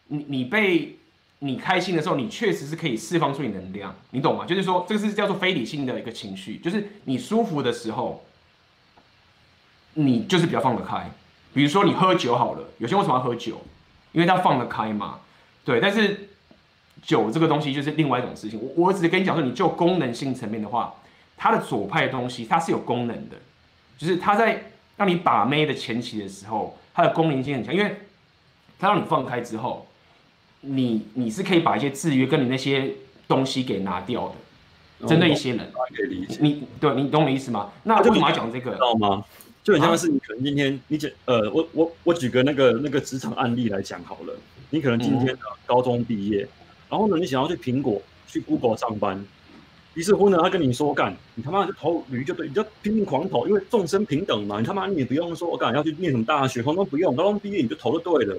[0.07, 0.96] 你你被。
[1.44, 4.46] 你开心的时候，你确实是可以释放出你能量，你懂吗？
[4.46, 8.24] 就是说，这个是叫做非理性的一个情绪，就是你舒服的时候，
[9.94, 11.11] 你就是比较放得开。
[11.52, 13.61] 比如说你喝酒好了，有些人为什么要喝酒？
[14.12, 15.18] 因为他放得开嘛，
[15.64, 15.81] 对。
[15.81, 16.28] 但是
[17.02, 18.61] 酒这个东西就是另外一种事情。
[18.62, 20.94] 我我只是跟你讲说，你就功能性层面的话，
[21.37, 23.37] 它的左派的东西它是有功能的，
[23.98, 27.96] 就是它在让你把妹的前期的时候，它的功能性很强，因为
[28.78, 29.88] 它让你放开之后。
[30.62, 32.94] 你你是可以把一些制约跟你那些
[33.29, 34.35] 东西给拿掉
[35.01, 36.38] 的，针对一些人，可以理解。
[36.40, 37.70] 你对你懂我的意思吗？
[37.85, 38.72] 那为什么要讲这个？
[38.72, 39.25] 知道吗？
[39.62, 44.35] 就很像是你可能今天你讲呃，我我我举个那个那个职场案例来讲好了。
[44.70, 46.48] 你可能今天高中毕业，
[46.88, 49.25] 然后呢，你想要去苹果去 Google 上班，
[49.94, 54.59] 于是乎呢，他跟你说干，你他妈就投驴就对，你就拼命狂投，因为众生平等嘛。
[54.59, 58.37] 你他妈你也不用说我干要去念什么大学，通通不用，高中毕业你就投就对了。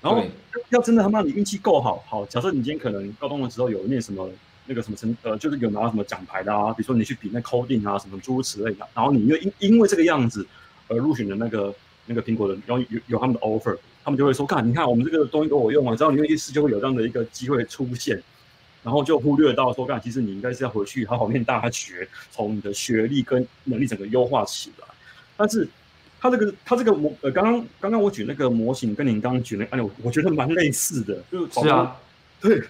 [0.00, 0.24] 然后
[0.70, 4.26] 要真的他妈你运气够好，好，假设你今天可能高中的时候有念什么
[4.66, 10.46] 那个什么成呃，就是有拿什么奖牌的啊，比如说你去比那 coding 啊什么诸如此类的，然后你又因因为这个样子
[10.88, 11.74] 而入选的那个
[12.06, 18.22] 那个苹果的，然后有有他们的 offer，他们就会说，看你看我们这个东西都我用啊，只要你愿意试，就会有这样的一个机会出现，
[18.82, 24.86] 然后就忽略到说，看其实你应该是要回去好好念大学，从你的学历跟能力整个优化起来，
[25.36, 25.68] 但是。
[26.20, 31.96] 他这个，他这个模，呃，刚刚刚刚我举那个模型，跟您刚刚举那个案例，我觉得蛮类似的，就是啊，
[32.40, 32.62] 对，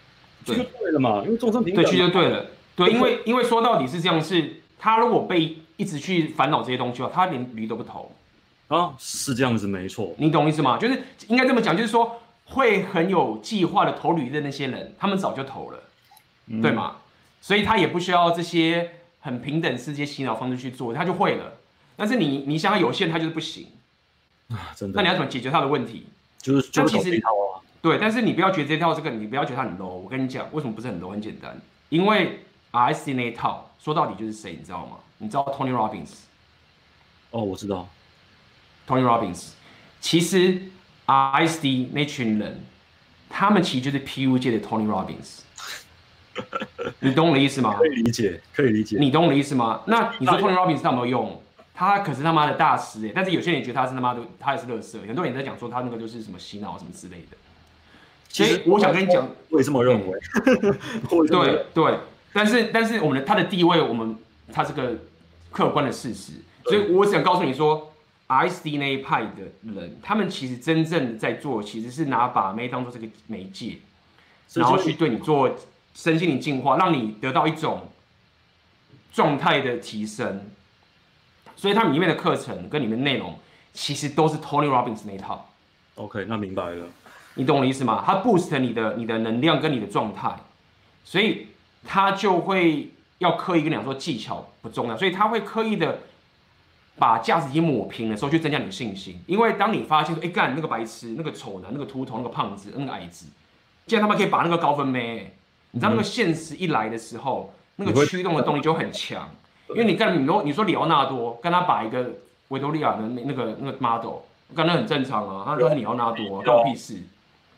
[0.45, 8.13] 对，就对了嘛，因为众生平等，对，就对了，对，因为因为说到底是这样，是他如果被一直去烦恼这些东西的话，他连驴都不投。
[8.69, 10.79] 啊，是这样子，没错，你懂意思吗？
[10.79, 15.83] 就是应该这么讲，就是说会很有计划的投驴的那些人，他们早就投了，
[16.47, 16.99] 嗯、对吗？
[17.41, 21.53] 所以他也不需要这些很平等世界洗脑方式去做，他就会了。
[22.01, 23.67] 但是你你想要有限，它就是不行
[24.49, 24.97] 啊，真的。
[24.97, 26.07] 那你要怎么解决他的问题？
[26.39, 27.23] 就是就其实
[27.83, 29.85] 对，但是你不要觉得这套这个，你不要觉得它很 low。
[29.85, 31.11] 我跟你讲，为什么不是很 low？
[31.11, 31.61] 很简单，
[31.91, 32.41] 因为
[32.73, 34.97] RSD 那一套说到底就是谁，你知道吗？
[35.19, 36.09] 你知道 Tony Robbins？
[37.33, 37.87] 哦，我知道
[38.89, 39.51] Tony Robbins。
[40.01, 40.63] 其实
[41.05, 42.65] RSD 那群人，
[43.29, 45.41] 他们其实就是 PU 界的 Tony Robbins。
[47.01, 47.75] 你懂我的意思吗？
[47.77, 48.97] 可以理解，可以理解。
[48.99, 49.83] 你懂我的意思吗？
[49.87, 51.43] 那你说 Tony Robbins 他有没有用？
[51.81, 53.13] 他可是他妈的大师哎！
[53.15, 54.99] 但是有些人觉得他是他妈的，他也是乐色。
[55.01, 57.39] 很多人在讲说他那个就是什么洗脑什么之类的。
[58.29, 60.21] 其实我想跟你讲， 我也这么认为。
[61.27, 61.99] 对对，
[62.35, 64.15] 但是但是我们的他的地位，我们
[64.53, 64.95] 他是个
[65.51, 66.35] 客观的事实。
[66.65, 67.91] 所以我想告诉你说
[68.27, 73.79] ，I S D 那一派的人，他们其实真正在做，其实是拿把妹当做这个媒介，
[74.53, 75.57] 然后去对你做
[75.95, 77.89] 身心灵净化，让你得到一种
[79.11, 80.43] 状态的提升。
[81.57, 83.39] 所以他们里面的课程跟里面内容，
[83.73, 85.49] 其实都是 Tony Robbins 那一套。
[85.97, 86.87] OK，那明白了。
[87.35, 88.03] 你懂我的意思吗？
[88.05, 90.35] 他 boost 你的你的能量跟你的状态，
[91.05, 91.49] 所以
[91.85, 96.01] 他就会要刻意跟你讲说技巧不重要，所以他会刻意的
[96.99, 99.23] 把价值已经抹平的时候去增加你的信心。
[99.27, 103.27] 因为当你发现说，哎干那个白痴、那个丑男、那个秃头、那个胖子、那个矮子，
[103.87, 105.35] 既然他们可以把那个高分妹，
[105.71, 109.31] 你知道那个现实一来的时候，嗯、那个驱动的动力就很强。
[109.75, 112.11] 因为你跟你说你说里奥纳多跟他把一个
[112.49, 114.19] 维多利亚的那那个那个 model，
[114.55, 116.99] 刚才很正常啊，他说是里奥纳多，关我屁事。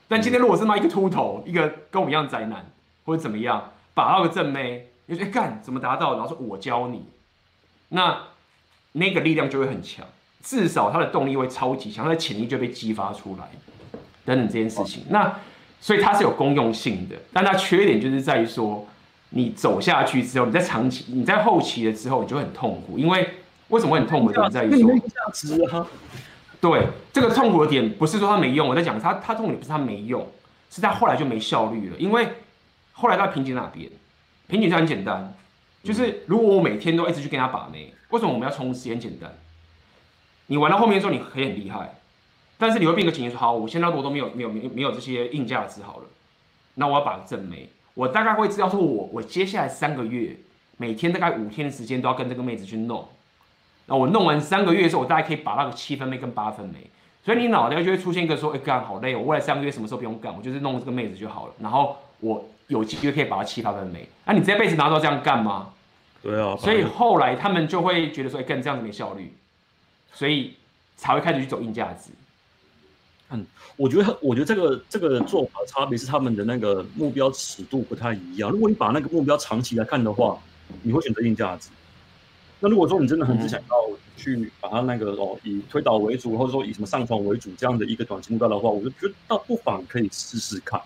[0.09, 2.65] 但今天如果是卖一个秃头，一个跟我们一样宅男，
[3.05, 6.15] 或者怎么样，把到个正妹，你说哎干怎么达到？
[6.15, 7.05] 然后说我教你，
[7.89, 8.19] 那
[8.93, 10.05] 那个力量就会很强，
[10.43, 13.49] 至少他的动力会超级强，他的潜力就被激发出来，
[14.25, 15.05] 等等这件事情。
[15.09, 15.35] 那
[15.81, 18.87] 所以它是有公用性的，但它缺点就是在于说，
[19.35, 23.29] 你走下去之后，你在长期、你在后期的时候，你就很痛苦，因为
[23.69, 24.33] 为什么会很痛苦？
[24.33, 25.87] 点在于说价值啊。
[26.61, 30.27] 对，这个痛苦的点不是说他没用，我在讲他他痛苦不是他没用，
[30.71, 31.97] 是他后来就没效率了。
[31.99, 32.29] 因为
[32.93, 33.91] 后来他瓶颈哪边？
[34.47, 35.35] 瓶颈就很简单，
[35.83, 39.01] 就是如果我每天都一直去跟他把妹，为什么我们要冲时间？
[39.01, 39.33] 简单，
[40.47, 41.95] 你玩到后面的时候你可以很厉害，
[42.59, 46.05] 但是你会变个情绪说：好，我现在我都没有没有没没有这些硬价值好了，
[46.75, 50.37] 那我要把正妹，我大概会知道说我我接下来三个月
[50.77, 53.07] 每天大概五天的时间都要跟这个妹子去弄。
[53.87, 56.89] 那我弄完三个月的时候，我大概可以把那个七分妹跟八分妹，
[57.25, 61.53] 所以你脑袋就会出现一个说，哎干好累，我未来三个月什么时候不用干，我就是弄这个妹子就好了。
[61.59, 64.09] 然后我有机会可以把它七八分妹。
[64.25, 65.71] 那、啊、你这辈子拿到这样干吗？
[66.23, 66.57] 对啊。
[66.57, 69.35] 所以后来他们就会觉得说，哎干这样子没效率，
[70.13, 70.55] 所以
[70.97, 72.11] 才会开始去走硬价值。
[73.33, 78.51] 嗯，我觉得我觉得这个这个做法差别是他们的那个目标尺度不太一样。
[78.51, 80.39] 如果你把那个目标长期来看的话，
[80.83, 81.69] 你会选择硬价值。
[82.61, 83.77] 那如果说你真的很只想要
[84.17, 90.81] 去把它那个哦以推导为主，或者说以什么上传为主这样的一个短期目标的话，我就觉得倒不妨可以试试看。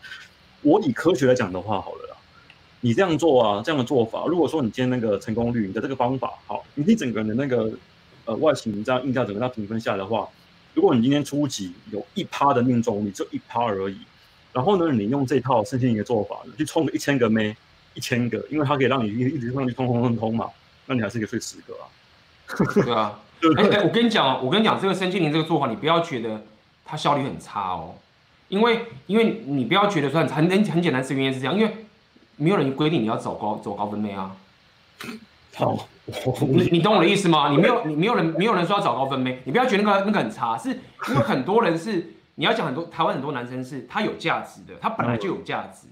[0.63, 2.17] 我以科学来讲的话，好了啦，
[2.81, 7.71] 你这样做啊，这样的做法，如果说你今天那个成功率，你的这个方法好，你你整个人的那个
[8.25, 10.27] 呃外形这样硬价整个它评分下来的话，
[10.77, 13.97] 如果你今天初级有一趴的命中率，就一趴而已，
[14.53, 17.57] 然后呢，你用这套身心灵的做法去冲个一千个妹，
[17.95, 20.51] 一千个，因为它可以让你一一直上去通通通通嘛。
[20.85, 21.89] 那你还是可以睡十个啊？
[22.75, 23.19] 对啊，
[23.57, 26.45] 哎哎，我跟你讲，我跟你讲，这个身心灵这个做法，你不要觉得
[26.85, 27.95] 它效率很差哦，
[28.49, 31.87] 因为因为你不要觉得说很很很简单，是原因是这样，因为
[32.37, 34.37] 没有人规定你要走高走高分妹啊。
[35.57, 35.89] 好，
[36.47, 37.51] 你你懂我的意思吗？
[37.51, 40.69] 你没有你没有人没有人说要找高分妹，你不要觉得那个那个很差，是
[41.09, 45.89] 因为很多人是你要讲很多台湾很多男生是他有价值的，他本来就有价值，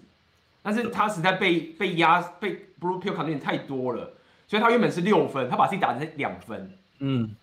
[0.63, 4.13] 但是他实在被被压被 blue pill 考的太多了。
[4.47, 6.71] 所以他原本是六分，他把自己打成两分。
[6.99, 7.35] 嗯，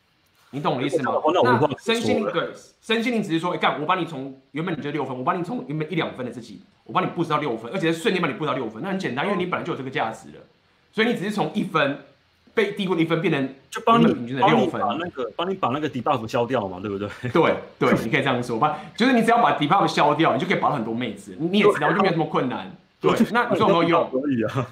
[0.51, 1.13] 你懂我的意思吗？
[1.43, 10.35] 那身心灵对，身心灵只是说，哎干，我把你从原本你就六分，我把你从原本一两分的自己，我把你 boost 到六分，而且是瞬间把你 boost 到六分，那很简单，因为你本来就有这个价值了。
[10.93, 11.97] 所以你只是从一分
[12.53, 17.07] 被低估的一分变成就帮你平均的六分，把那个帮你把那个 debuff 消掉嘛，对不对？
[17.31, 22.71] 对对，你可以这样说，吧就是你只要把 debuff 消掉，你就可以保很多妹子，你也知道就没有这么困难。
[22.99, 24.09] 对，那你说有没有用？
[24.11, 24.67] 可以啊。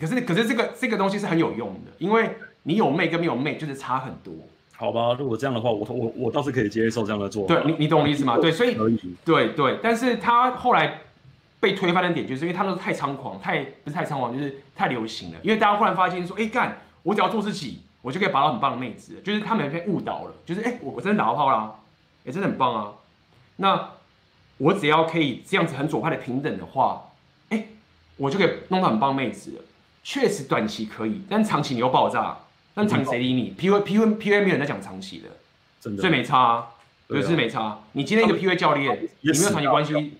[0.00, 2.30] 可是，可是这个这个东西是很有用的，因为
[2.62, 4.32] 你有妹跟没有妹就是差很多。
[4.76, 7.54] 好吧，如果这样的话，我我我倒是可以接受这样的做法。
[7.54, 8.38] 对，你你懂我的意思吗？
[8.38, 8.76] 对，所以。
[9.24, 11.00] 对对，但是他后来
[11.58, 15.38] 被推翻的点，就是因为他都是太猖狂，太不是太猖狂，就是太流行了。
[15.42, 19.18] 因为大家忽然发现说，哎干，我只要做自己，我就可以拔到很棒的妹子。
[19.24, 21.74] 就是他们被误导了，就是哎，我我真的打到炮啦，
[22.24, 22.92] 也真的很棒啊。
[23.56, 23.92] 那
[24.58, 27.10] 我只要可以这样子很左派的平等的话，
[27.48, 27.68] 哎，
[28.18, 29.62] 我就可以弄到很棒妹子了。
[30.04, 32.36] 确实短期可以，但长期你又爆炸，
[32.74, 35.28] 但长期谁理你？P V P V P V 没有人在讲长期的，
[35.80, 36.66] 真的，所以没差，啊，
[37.06, 37.78] 对，是没差。
[37.92, 40.18] 你今天一个 P V 教练，你没有长期关系，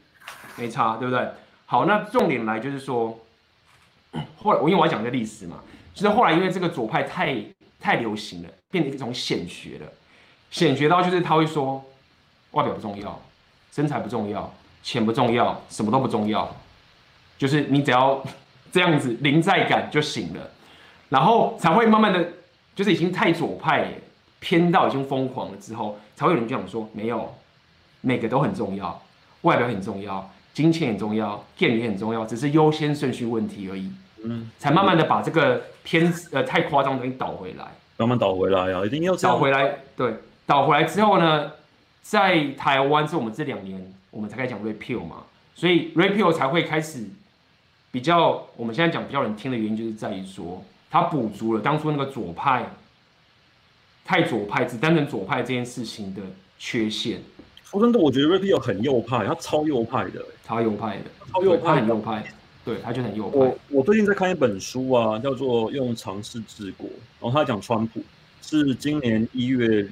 [0.57, 1.29] 没差，对不对？
[1.67, 3.19] 好，那重点来就是说，
[4.43, 5.59] 后来我因为我要讲一个历史嘛，
[5.99, 7.37] 就是后来因为这个左派太
[7.81, 9.87] 太流行了，变成一种显学了，
[10.51, 11.85] 显学到就是他会说，
[12.53, 13.21] 外表不重要，
[13.73, 16.55] 身材不重要，钱不重要，什么都不重要，
[17.37, 18.23] 就是你只要。
[18.71, 20.51] 这样子临在感就行了，
[21.09, 22.23] 然后才会慢慢的，
[22.77, 23.89] 就是已经太左派
[24.41, 27.35] 偏到已经疯狂了之后，才会有人这样说：没有，
[28.03, 29.03] 每个都很重要，
[29.41, 33.91] 外表很重要，金钱很重要，电影也很重要，只是优先顺序问题而已。
[34.25, 37.65] 嗯，才慢慢的把这个偏呃太夸张的东西倒回来，
[37.97, 40.15] 慢慢倒回来啊，一定要倒回来，对，
[40.47, 41.53] 倒回来之后呢，
[42.03, 47.05] 在台湾是我们这两年我们才开始讲 Repeal 嘛，所以 Repeal 才会开始
[47.91, 52.65] 比较我们现在讲比较人听的原因，就是在于说它补足了当初那个左派
[54.05, 56.23] 太左派只单纯左派这件事情的
[56.59, 57.21] 缺陷。
[57.65, 62.25] 说真的，我觉得 Repeal 很右派，他超右派的，超右派的，超右派，很右派。
[62.69, 63.39] 对，他就很右派。
[63.39, 66.87] 我我最近在看一本书啊，叫做《用尝试治国》，
[67.19, 68.03] 然后他讲川普
[68.43, 69.89] 是今年一月，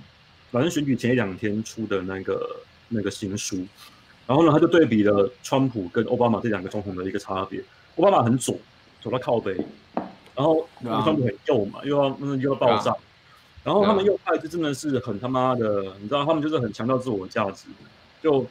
[0.50, 2.60] 反正选举前一两天出的那个
[2.90, 3.66] 那个新书。
[4.26, 7.58] 然后呢，他就对比了川普跟奥巴马这两个总统的一个差别。
[7.96, 8.58] 奥巴马很左，
[9.00, 9.56] 走到靠北，
[10.34, 12.94] 然后川普很右嘛，又要又要爆炸。
[13.64, 17.68] 然后他们右派就真的是很他妈的，你知道，他们就是很强调自我价值，
[18.22, 18.44] 就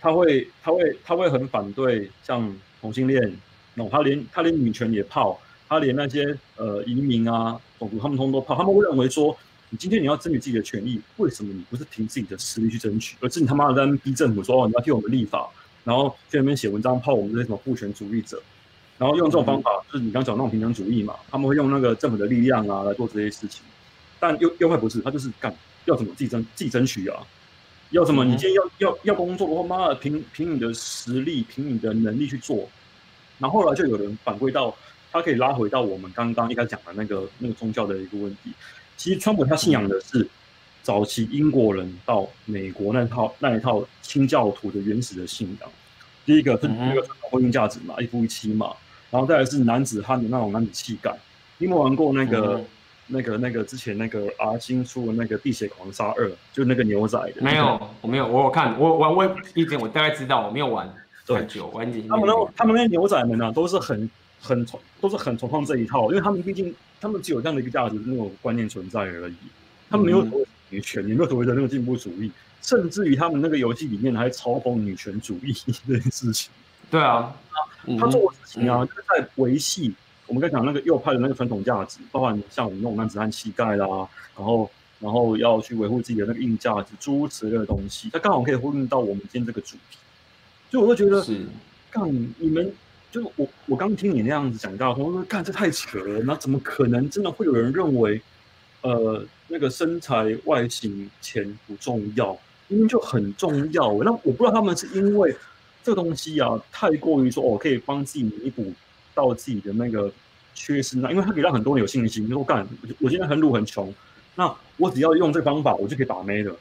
[0.00, 3.36] 他会他会他会很反对像同性恋。
[3.78, 8.56] No, 他连他连女权也泡，他连那些呃移民啊种族他们通通都泡。
[8.56, 9.36] 他们会认为说，
[9.68, 15.46] 你今天你要争取自己的权益，为什么你不是凭自己的实力去争取，而是你他妈的在逼政府说哦，你要替我们立法，
[15.84, 18.42] 然后去那边写文章泡我们这些什么父权主义者，
[18.96, 23.62] 然后用这种方法，嗯、就是你刚讲那种平等主义嘛，他们会用那个政府的力量啊来做这些事情。
[24.18, 27.20] 但又又会不是，他就是干要怎么自己争自己争取啊，
[27.90, 32.66] 要什么你今天要、嗯、要要工作的话，妈的凭凭你的实力，凭你的能力去做。
[33.38, 34.74] 然后后来就有人反馈到，
[35.12, 38.52] 他可以拉回到我们刚刚一开始讲的那个那个宗教的一个问题。
[38.96, 40.26] 其实川普他信仰的是
[40.82, 45.70] 早期英国人到美国那套那一套清教徒的原始的信仰。
[46.24, 48.74] 第一个是那个传统婚姻价值嘛，一夫一妻嘛，
[49.10, 51.14] 然后再来是男子汉的那种男子气概。
[51.58, 52.60] 你有没有玩过那个
[53.06, 57.40] 那个那个之前那个 R 星出的那个《地血狂杀二》，就那个牛仔的？
[57.40, 60.92] 没有，我没有，我有看，我我我一点我大概知道，我没有玩。
[61.26, 61.44] 对，
[62.08, 64.08] 他们那他们那些牛仔们呢、啊，都是很
[64.40, 69.34] 很崇，都是很崇尚这一套，因为他们毕竟他们只有这样的一个价值那种观念存在而已，
[69.90, 72.30] 他们没有所谓的女权，也没有所谓的那个进步主义，
[72.62, 75.52] 甚至于他们那个游戏里面还嘲讽女权主义
[75.88, 76.50] 这件事情。
[76.88, 77.34] 对啊，
[77.98, 79.92] 他做的事情啊，就是在维系
[80.28, 83.86] 我们刚才讲那个右派的那个传统价值，包含像我们那种男子汉气概啦，
[84.36, 89.98] 然后然后要去维护自己的那个硬价值，诸如此类的东西，它刚好可以呼应到我们今天这个主题。
[90.70, 91.24] 所以我会觉得，
[91.90, 92.72] 干你，你们
[93.10, 98.20] 就是我，我刚听你那样子讲到，我说干这太扯了，那怎么可能真的会有人认为，
[98.82, 102.36] 呃，那个身材外形钱不重要，
[102.68, 103.92] 明明就很重要。
[104.02, 105.34] 那我不知道他们是因为
[105.82, 108.72] 这个东西啊，太过于说哦，可以帮自己弥补
[109.14, 110.12] 到自己的那个
[110.52, 112.66] 缺失，那因为他可以让很多人有信心，就说干，
[113.00, 113.94] 我现在很鲁很穷，
[114.34, 116.54] 那我只要用这方法，我就可以把妹了。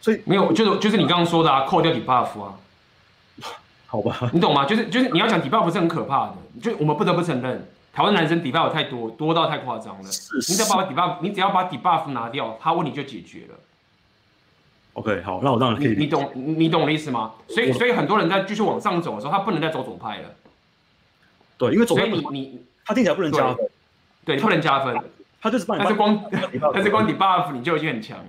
[0.00, 2.58] 所以没有，就是就是你刚刚说的啊，扣掉 debuff 啊。
[3.90, 4.66] 好吧， 你懂吗？
[4.66, 10.04] 就是就是你要讲 debuff 是很可怕的，就我们不得不承认，台湾男生 debuff 太多，多到太夸张了。
[10.04, 13.54] 是，是，你只要把 debuff，你只要把 debuff 拿掉，他问题就解决了。
[14.92, 15.94] OK，好，那我当然可以。
[15.96, 17.32] 你懂你懂我的意思吗？
[17.48, 20.28] 所以所以很多人在继续往上走的时候，他不能再走左派了。
[21.56, 23.56] 对，因为左派你你他听起来不能加分，
[24.26, 24.94] 对，对，不能加分，
[25.40, 26.24] 他就是帮你，但是光
[26.74, 28.24] 但是光 debuff 你就已经很强了。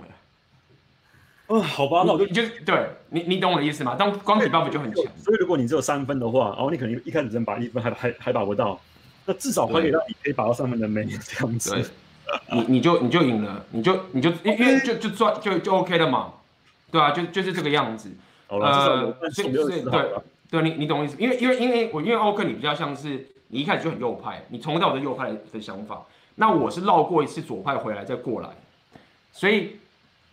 [1.52, 3.96] 嗯，好吧，那我就你就对你，你懂我的意思吗？
[3.96, 8.80] 当光体 buff 就很强，所以如果你只有三分的话，然后你可能一开始只能把一分还还还把不到，
[9.26, 11.74] 那至少可以让你可以把到三分的妹这样子，
[12.52, 16.34] 你你就你就赢了，你就你就因为就就赚就就 OK 了嘛，
[16.92, 18.08] 对啊，就就是这个样子。
[18.46, 20.10] 呃，所以所以对
[20.48, 21.16] 对，你你懂我意思？
[21.18, 28.50] 因为因为因为我因为奥克你比较像是你一开始就很右派，你从到我的右派的想法，那我是绕过一次左派回来再过来，
[29.32, 29.79] 所以。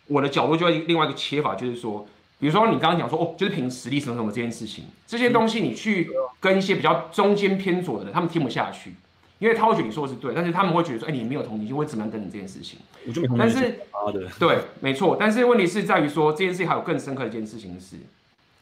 [0.08, 2.06] 我的角度就会另外一个切法，就是说，
[2.38, 8.94] 比如说你刚刚讲说哦，就是凭实力什么什么这件事情，这些东西你去跟一些比较中间偏左的人，他们听不下去，
[9.38, 12.78] 因为他会觉得你说的是对，但是他们会觉得说，哎，你没有同情心，会怎么样等你这件事情。
[13.06, 13.74] 我就没同情心。
[13.92, 15.16] 但是，对，没错。
[15.18, 17.96] 但是问题是在于说，这件事情还有更深刻的一件事情是，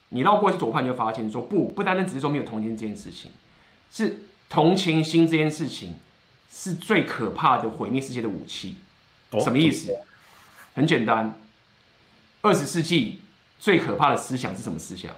[0.09, 3.31] 你绕过去左派，你就发现说，不，不单单只是说没有同情心这件事情，
[3.93, 5.95] 是同情心这件事情
[6.51, 8.77] 是最可怕的毁灭世界的武器。
[9.41, 9.93] 什么意思？
[10.77, 11.35] 很简单，
[12.43, 13.23] 二十世纪
[13.59, 15.11] 最可怕的思想是什么思想？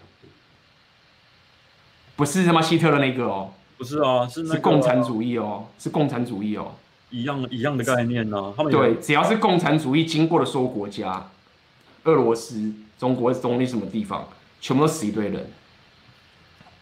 [2.15, 6.77] 不是他妈希特勒那个哦，不是啊，是那共产主义哦，是共产主义哦，
[7.11, 8.55] 一样一样的概念呢，啊。
[8.57, 11.29] 他们对，只要是共产主义经过的所有国家，
[12.05, 14.29] 俄罗斯、中国、中立什么地方，
[14.61, 15.51] 全部都死一堆人。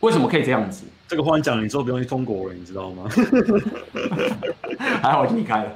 [0.01, 0.85] 为什么可以这样子？
[1.09, 3.09] 这个话你讲了，你之后不用去中国了，你知道吗？
[5.03, 5.72] 还好我离开了，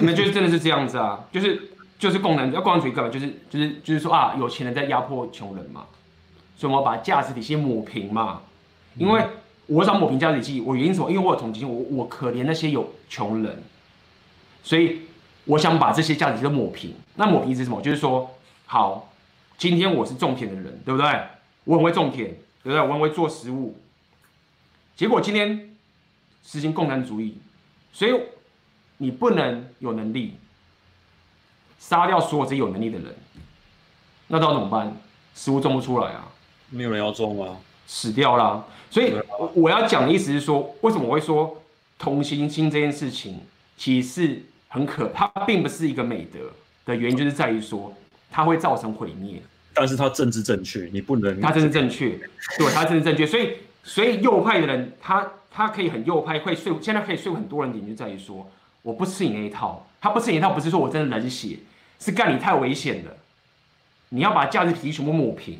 [0.00, 1.70] 那就是真的是这样子啊，就是。
[1.98, 3.10] 就是共产，要共产主义干嘛？
[3.10, 5.86] 就是就是就是说啊，有钱人在压迫穷人嘛，
[6.56, 8.42] 所以我们要把价值体系抹平嘛。
[8.96, 9.24] 因为
[9.66, 11.10] 我想抹平价值体系，我原因是什么？
[11.10, 13.62] 因为我有同情心，我我可怜那些有穷人，
[14.62, 15.02] 所以
[15.44, 16.94] 我想把这些价值都抹平。
[17.16, 17.82] 那抹平是什么？
[17.82, 18.30] 就是说，
[18.66, 19.12] 好，
[19.56, 21.20] 今天我是种田的人，对不对？
[21.64, 22.28] 我很会种田，
[22.62, 22.80] 对不对？
[22.80, 23.76] 我很会做食物。
[24.96, 25.76] 结果今天
[26.44, 27.38] 实行共产主义，
[27.92, 28.12] 所以
[28.96, 30.34] 你不能有能力
[31.78, 33.14] 杀掉所有这些有能力的人，
[34.26, 34.94] 那到怎么办？
[35.34, 36.28] 食物种不出来啊，
[36.70, 37.56] 没有人要种啊，
[37.86, 38.66] 死掉了。
[38.90, 39.14] 所以
[39.54, 41.62] 我要讲的意思是说，为什么我会说
[41.98, 43.40] 同情心这件事情
[43.76, 46.40] 其实是很可，它并不是一个美德
[46.84, 47.94] 的原因，就是在于说
[48.30, 49.40] 它会造成毁灭。
[49.72, 51.40] 但是它政治正确，你不能。
[51.40, 52.18] 它政治正确，
[52.58, 53.24] 对，它政治正确。
[53.24, 53.52] 所以，
[53.84, 58.50] 所以右派的人，他他可以很右派，会说服，现在可以说服很多人点，就在于说，
[58.82, 59.87] 我不吃你那一套。
[60.00, 61.58] 他不吃你那一套，不是说我真的冷血，
[61.98, 63.16] 是干你太危险了。
[64.10, 65.58] 你要把价值体系全部抹平。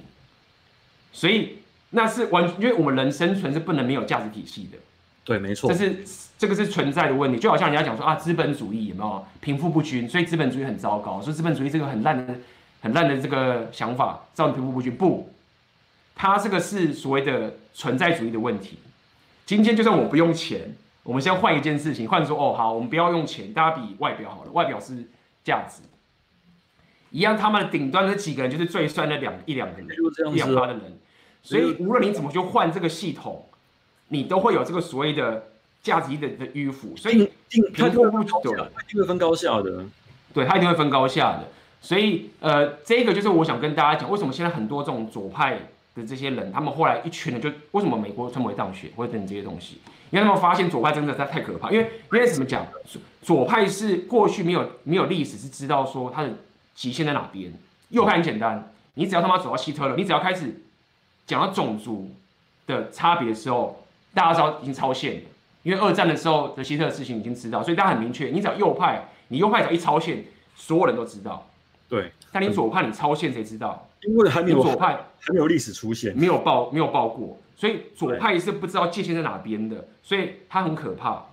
[1.12, 1.58] 所以，
[1.90, 4.78] 那是完，因为我们人生存是不能没有价值体系的。
[5.24, 5.72] 对，没错。
[5.72, 6.04] 这是
[6.38, 12.34] 这个是存在的问题，就好像人家讲说啊，资本主义有没有贫富不均，所以资本主义很糟糕，所以资本主义这个很烂的。
[12.80, 14.94] 很烂的这个想法，造成贫富不均。
[14.94, 15.34] 不，
[16.14, 18.78] 它这个是所谓的存在主义的问题。
[19.44, 20.76] 今天就算我不用钱，
[21.08, 25.08] 我们先换一件事情，换说哦好，我们不要用钱，大家比外表好了，外表是
[25.42, 25.80] 价值。
[27.10, 29.88] 一样，他们的顶端的几个人就是最帅的两一两个人，
[30.34, 30.98] 一两趴的人。
[31.42, 33.42] 所以无论你怎么去换这个系统，
[34.08, 35.46] 你都会有这个所谓的
[35.82, 36.94] 价值的的迂腐。
[36.94, 39.86] 所以贫富不均，它一定会分高下的。
[40.34, 41.48] 对，他一定会分高下的。
[41.80, 45.58] 所以，呃，这个就是我想跟大家讲，为什么现在很多这种左派
[45.94, 49.80] 的这些人，他们后来一群人就为什么美国川普会当选，或者等这些东西，
[50.10, 52.66] 因为他们发现左派真的太可怕，因为因为怎么讲，
[53.22, 56.30] 左派是过去没有没有历史是知道说它的
[56.74, 57.52] 极限在哪边，
[57.90, 60.62] 右派很简单，你只要他妈走到希特勒，你只要开始
[61.26, 62.10] 讲到种族
[62.66, 63.84] 的差别的时候，
[64.14, 65.22] 大家知道已经超限了，
[65.62, 70.24] 因为二战的时候的希特勒的事情已经知道，所以大家很明确，你只要右派，你右派只要一超限，
[70.56, 71.46] 所有人都知道。
[71.88, 73.88] 对，但你左派你超限谁知道？
[74.02, 81.24] 因为还没有左派还没有历史出现，没有报没有报过，所以左派是不知道界限在哪边的，所以他很可怕。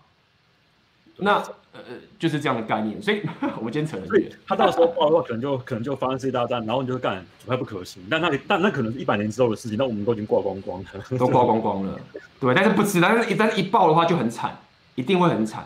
[1.17, 1.36] 那
[1.71, 1.82] 呃
[2.17, 3.21] 就是这样的概念，所以
[3.57, 4.32] 我们今天扯了远。
[4.47, 8.01] 他到时候爆的话，可能就可能就发生世界大战，然后你就干左派不可行。
[8.09, 11.99] 但那里但那可能是一百年之后的事情，那我们都已经挂光光了， 都挂光光了。
[12.39, 14.57] 对，但是不知，但是一旦一爆的话就很惨，
[14.95, 15.65] 一定会很惨，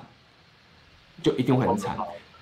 [1.24, 1.96] 就一定会很惨。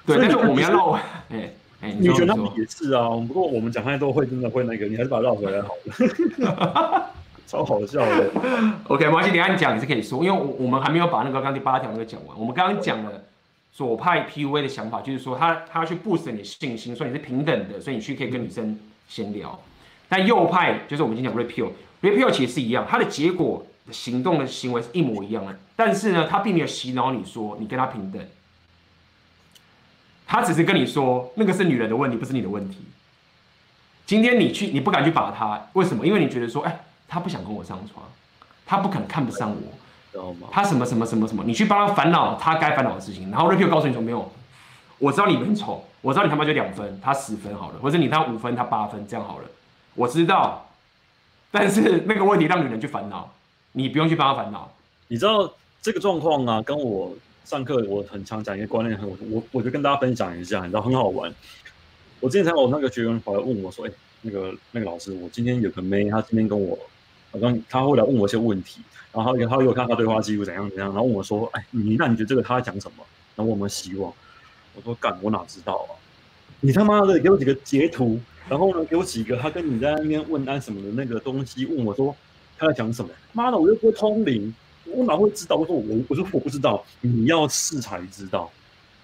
[0.06, 0.92] 对，但是我们要绕
[1.30, 1.54] 哎。
[1.82, 3.10] 欸、你觉得他们也是啊？
[3.28, 7.12] 不过我们讲太多会真的会那个，你还是把它绕回来好了。
[7.48, 8.30] 超好笑的。
[8.90, 12.38] OK，没关系，等下你讲你是可以说，因为我我们还没有把那个刚刚第八条那个讲完。
[12.38, 13.24] 我们刚刚讲了
[13.74, 18.78] 左派 PUA 的想法，就是说他他去 boost 你的信心，说你是平等的，所以你去可以跟女生
[19.08, 19.60] 闲聊。
[20.10, 28.22] 但右派就是我们今天讲 repeal，repeal 其实是一样，它的结果行动的行为是一模一样的，但是呢，他并没有洗脑你说你跟他平等。
[30.30, 32.80] 他只是跟你说，那个是女人的问题，不是你的问题。
[34.06, 36.06] 今天你去，你不敢去把他，为什么？
[36.06, 38.06] 因为你觉得说，哎，他不想跟我上床，
[38.66, 39.62] 他不可能看不上我，
[40.12, 40.48] 知道吗？
[40.52, 43.32] 他什么什么什么什么，你去帮他烦恼他该烦恼的事情。
[43.32, 44.32] 然后 Repeal 告诉你说，没有，
[45.00, 49.46] 我知道你很丑，我知道你他妈就两分，他十分好了，或者你他五分，他八分，这样好了，
[49.96, 50.68] 我知道。
[51.52, 53.32] 但是那个问题让女人去烦恼，
[53.72, 54.72] 你不用去帮他烦恼。
[55.08, 55.52] 你知道
[55.82, 57.16] 这个状况啊，跟我。
[57.48, 61.34] 上课我很常讲一个观念，我我我就跟大家分享一下，你知道很好玩。
[62.20, 66.78] 我之前才有那个学员跑来问我说：“哎、欸，那个那个老师，我今天有个妹，她今天跟我
[67.40, 68.82] 好像她会来问我一些问题，
[69.12, 73.04] 然后她她有看她对话记录怎样怎样，然后问我说：哎，你那你觉得这个他在讲什么？
[73.36, 74.12] 然后我们希望，
[74.76, 75.92] 我说干，我哪知道啊？
[76.60, 78.20] 你他妈的给我几个截图，
[78.50, 82.16] 然后呢给我几个他跟你在那边问安什么的那个东西，问我说
[82.58, 83.10] 他在讲什么？
[83.34, 84.54] 妈的，我又不会通灵。”
[84.90, 85.58] 我哪会知道？
[85.58, 88.50] 我说我，我说我不知道，你要试才知道。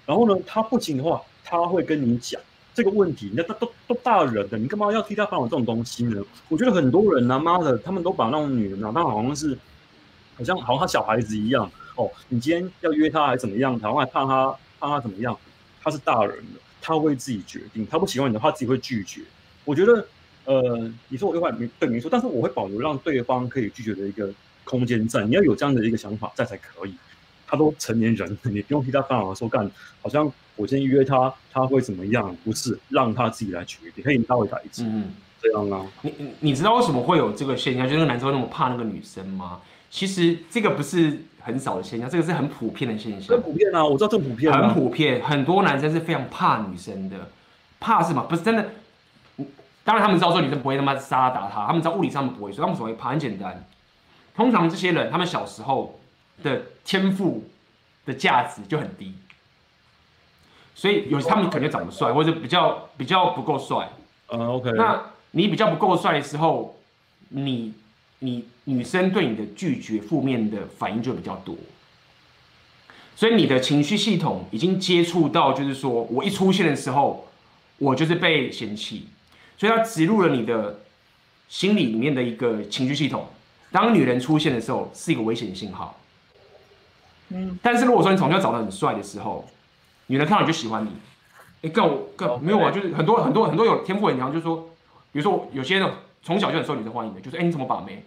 [0.06, 2.42] 然后呢，他不行的话，他会跟你讲
[2.74, 3.32] 这个问题。
[3.36, 6.24] 那他都都大人了，你干嘛要替他烦恼这种东西呢？
[6.50, 9.58] 我觉得很多人啊，妈的，他们都把那种女人啊，那好像是
[10.38, 12.10] 好像好像他小孩子一样哦。
[12.30, 13.80] 你今天要约他还怎么样？
[13.82, 15.38] 然后还怕他怕他怎么样？
[15.82, 17.86] 他是大人了，他会自己决定。
[17.90, 19.22] 他不喜欢你的话，自己会拒绝。
[19.66, 20.06] 我觉得，
[20.46, 24.34] 呃，你说我对话没对没错，但是我会保留让对方可以拒绝的一个。
[24.66, 26.96] 空间在，你要有这样的一个想法在才可以。
[27.46, 29.70] 他都成年人，你不用替他烦恼说干，
[30.02, 32.36] 好像我先约他，他会怎么样？
[32.44, 34.88] 不是，让他自己来决定，可以他会改进。
[34.88, 35.86] 嗯，这样啊。
[36.02, 37.86] 你你你知道为什么会有这个现象？
[37.88, 39.62] 就是那个男生会那么怕那个女生吗？
[39.90, 43.36] 其实这个不是很少的现象，这个是很普遍的现象。
[43.36, 44.68] 很普遍啊，我知道这么普遍、啊。
[44.68, 47.30] 很普遍，很多男生是非常怕女生的。
[47.80, 48.24] 怕什么？
[48.24, 48.70] 不是真的。
[49.84, 53.66] 当然他们知道说女生不会他妈杀打他，他们知道物理上不会，所以他们所谓怕很简单。
[54.34, 56.00] 通常这些人他们小时候
[56.42, 57.44] 的天赋
[58.06, 59.14] 的价值就很低，
[60.76, 63.90] 所以有他们可能长得帅，或者比较比较不够帅。
[64.30, 64.72] 嗯，OK。
[64.72, 66.78] 那你比较不够帅的时候，
[67.30, 67.74] 你
[68.20, 71.56] 你女生对你的拒绝负面的反应就比较多，
[73.16, 77.28] 所以你的情绪系统已经接触到，就是说我一出现的时候，
[77.78, 79.08] 我就是被嫌弃，
[79.58, 80.82] 所以它植入了你的
[81.48, 83.28] 心理里面的一个情绪系统。
[83.72, 86.00] 当女人出现的时候，是一个危险信号。
[87.34, 89.44] 嗯，但是如果说你从小长得很帅的时候，
[90.08, 90.90] 女人看到你就喜欢你。
[91.64, 94.70] 哎，更我更没有啊，就是很多很多很多有天赋很强，就是说，
[95.12, 95.90] 比如说有些人
[96.22, 98.04] 从小就很受女生欢迎的，就是哎你怎么把妹？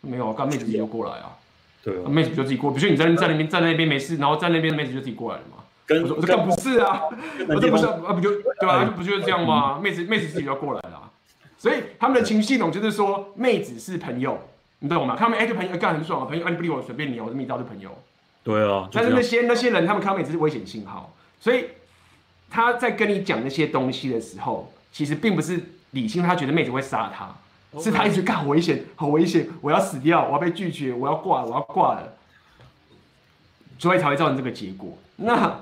[0.00, 1.36] 没有啊，刚妹子自己就过来啊。
[1.82, 5.62] 对啊，妹子就自己过，比如说你在在那边站在那边没事，然后在那边妹子就自己过来了嘛。
[5.84, 7.02] 跟我说这不是啊，
[7.48, 8.84] 我这不是啊，不就对吧？
[8.96, 9.78] 不就是这样吗？
[9.82, 11.10] 妹子妹子自己就要过来了，
[11.58, 14.38] 所以他们的情绪系统就是说，妹子是朋友。
[14.78, 15.16] 你懂吗？
[15.18, 17.90] 他们哎，这朋友干很爽啊，朋友啊，你不理我随便你，我这么一招就朋友。
[18.46, 21.64] 对啊，但是那些那些人，他们看到妹子是危险信号，所以
[22.48, 27.34] 他在跟你讲那些东西的时候，其实并不是理性，他觉得妹子会杀他
[27.80, 32.12] 是他一直干好危险，好危险，我要死掉，我要被拒绝，我要挂，我要挂了，
[33.80, 34.96] 所以才会造成这个结果。
[35.16, 35.60] 那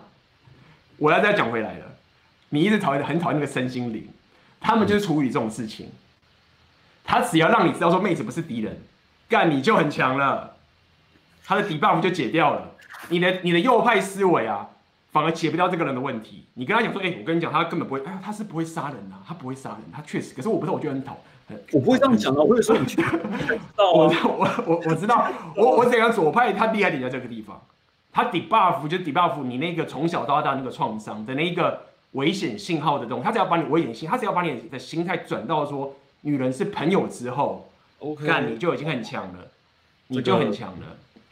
[0.99, 1.87] 我要再讲回来了，
[2.51, 4.07] 你一直讨厌很讨厌那个身心灵，
[4.61, 5.89] 他们就是处理这种事情，
[7.03, 8.79] 他只要让你知道说妹子不是敌人。
[9.27, 10.54] 干你就很强了，
[11.45, 12.71] 他的 debuff 就解掉了，
[13.11, 14.67] 你的你的右派思维啊，
[15.13, 16.47] 反而解不掉这个人的问题。
[16.55, 20.35] 你跟他讲说，哎、欸，我跟你讲，他根本不会，哎，他是不会杀人的、啊，他不会杀人，他确实。
[20.35, 21.19] 可是我不知道，我觉得很讨，
[21.73, 23.03] 我不会这样讲啊，我会说你去，
[23.77, 27.61] 我我我我知道，我我怎样左派，他厉害点在这个地方，
[28.11, 31.83] 他 debuff 就 debuff 你那个从小到大那个创伤的那一个
[32.13, 37.69] 危险信号的东西，他只要把你危险性，他只要把你的心态转到说女人是朋友之后。
[38.01, 39.39] OK，那你就已经很强了，
[40.09, 40.87] 你就很强了。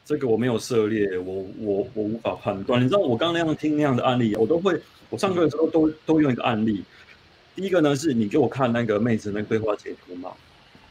[0.04, 2.80] 这个我没有涉猎，我我我无法判断。
[2.80, 4.80] 你知道我刚刚那样听那样的案例，我都会，
[5.10, 6.84] 我上课的时候都都用一个案例。
[7.54, 10.30] 第一个呢是你给我看那个妹子那个对话截图嘛，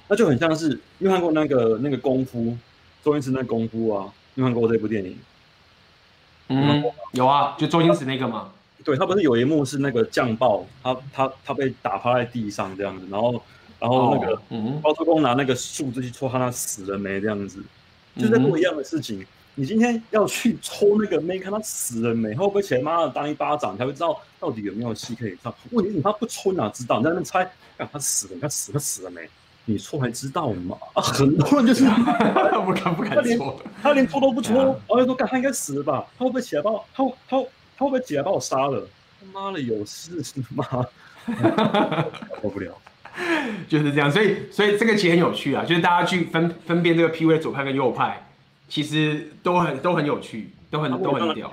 [0.07, 2.55] 那就很像是你有看过那个那个功夫，
[3.03, 5.17] 周星驰那个功夫啊，你有看过这部电影？
[6.49, 8.51] 嗯，有啊，就周星驰那个嘛。
[8.83, 13.41] 对，他不是有一幕是那个酱爆，他他他被打趴在地上这样子，然后。
[13.79, 14.39] 然后那个
[14.79, 17.63] 包租公拿那个树枝去戳他，他死了没这样子，
[18.17, 19.25] 就在做一样的事情。
[19.55, 25.53] 你今天要去抽那个妹，看他死了没，会不会起来妈的当一巴掌，才会知道到底有没有戏可以唱。
[25.71, 26.99] 问题是你他不戳哪知道？
[26.99, 27.51] 你在那边猜，
[27.91, 29.29] 他死了，他死了死了没？
[29.65, 30.77] 你抽还知道吗？
[30.93, 31.83] 啊，很多人就是
[32.65, 36.05] 不敢不敢抽，他连抽都不抽，然后就说干他应该死了吧？
[36.17, 36.83] 他会不会起来把我？
[36.95, 37.37] 他他
[37.77, 38.87] 他会不会起来把我杀了？
[39.19, 40.65] 他妈的有事是吗？
[42.41, 42.73] 受不了。
[43.69, 48.27] 就是这样，所以所以这个其实很有趣啊，就是大家去分分辨这个 PUA 左派跟右派，
[48.67, 51.51] 其实都很都很有趣，都很都很屌。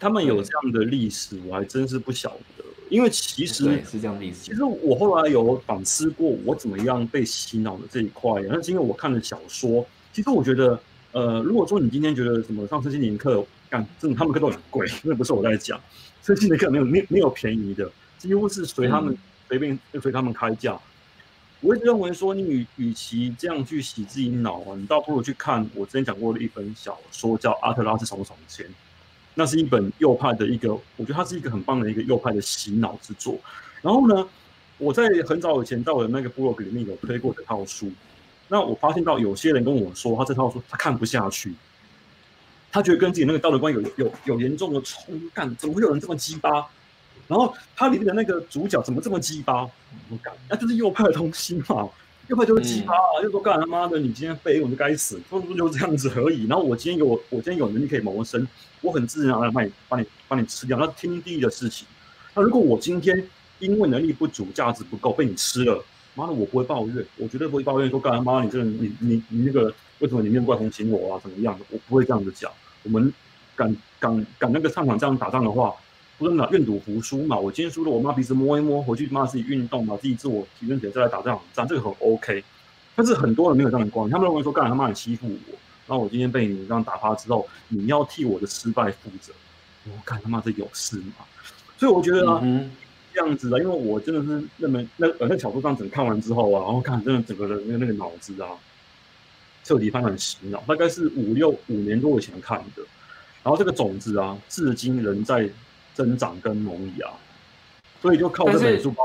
[0.00, 2.64] 他们有这样的历史，我还真是不晓得。
[2.88, 4.44] 因为其实是这样的意思。
[4.44, 8.40] 其实我后来有反思过，我怎么样被洗脑的这一块。
[8.48, 9.86] 那是因为我看了小说。
[10.10, 10.80] 其实我觉得，
[11.12, 15.78] 呃，如果说你今天觉得什么上身心灵课，干，真的他们课都很贵， 那不是我在讲，
[16.22, 19.14] 身心灵课没有没没有便宜的，几乎是随他们
[19.48, 20.78] 随便就随他们开价。
[21.60, 28.64] 我一直认为说，你与与其这样去洗自己脑啊，你倒不如去看我之前讲过的一本小说，叫《阿特拉斯重重签》。
[29.34, 33.36] 那是一本右派的一个，我觉得它是一个很棒的一个右派的洗脑之作。
[33.82, 34.28] 然后呢，
[34.78, 37.90] 我在很早以前在我的那个部落格里面有推过这套书。
[38.46, 41.54] 那我发现到有些人跟我说，他这套书他看不下去，
[42.70, 46.66] 他觉得跟自己那个道德观有有有严重的冲干，怎么会有人这么鸡巴？
[47.28, 49.62] 然后他里面的那个主角怎么这么鸡巴？
[50.10, 51.88] 我干，那就是右派的东西嘛。
[52.26, 56.46] 右派就是鸡巴啊，就说干他妈的，你今天废物，你就该死，不不就这样子而已。
[56.46, 58.46] 然后我今天有我今天有能力可以谋生，
[58.82, 61.86] 我很自然而然把你把你把你吃掉，那是天地的事情。
[62.34, 63.26] 那如果我今天
[63.60, 65.82] 因为能力不足、价值不够被你吃了，
[66.14, 71.20] 妈的，我不会抱怨，我绝对不会抱怨说干他妈你这个你你你那个为什么你面不怪同情我啊？
[71.22, 71.64] 怎么样的？
[71.70, 72.50] 我不会这样子讲。
[72.82, 73.12] 我们
[73.56, 75.74] 敢敢敢那个上场这样打仗的话。
[76.18, 77.38] 不是嘛，愿赌服输嘛。
[77.38, 82.42] 我今天输了，我妈鼻子摸一摸，回去妈自己运动，嘛自己自我提升起来，再来打这场仗，这个很 OK。
[82.96, 85.54] 但是很多人没有这样的观念，他们认为说，干他妈你欺负我，
[85.86, 89.32] 然后我今天被你这样打趴之后，你要替我的失败负责。
[89.84, 91.24] 我干他妈这有事吗？
[91.78, 92.68] 所以我觉得啊，嗯、
[93.14, 98.48] 这样子的，因为我真的是认为那呃那小说上整看完之后啊，然后看真的整个人那个那个脑子啊，
[99.62, 100.60] 彻底翻转洗脑。
[100.66, 102.82] 大概是五六五年多以前看的，
[103.44, 105.48] 然后这个种子啊，至今仍在。
[105.98, 107.08] 增长跟萌芽，
[108.00, 109.02] 所以就靠这本书包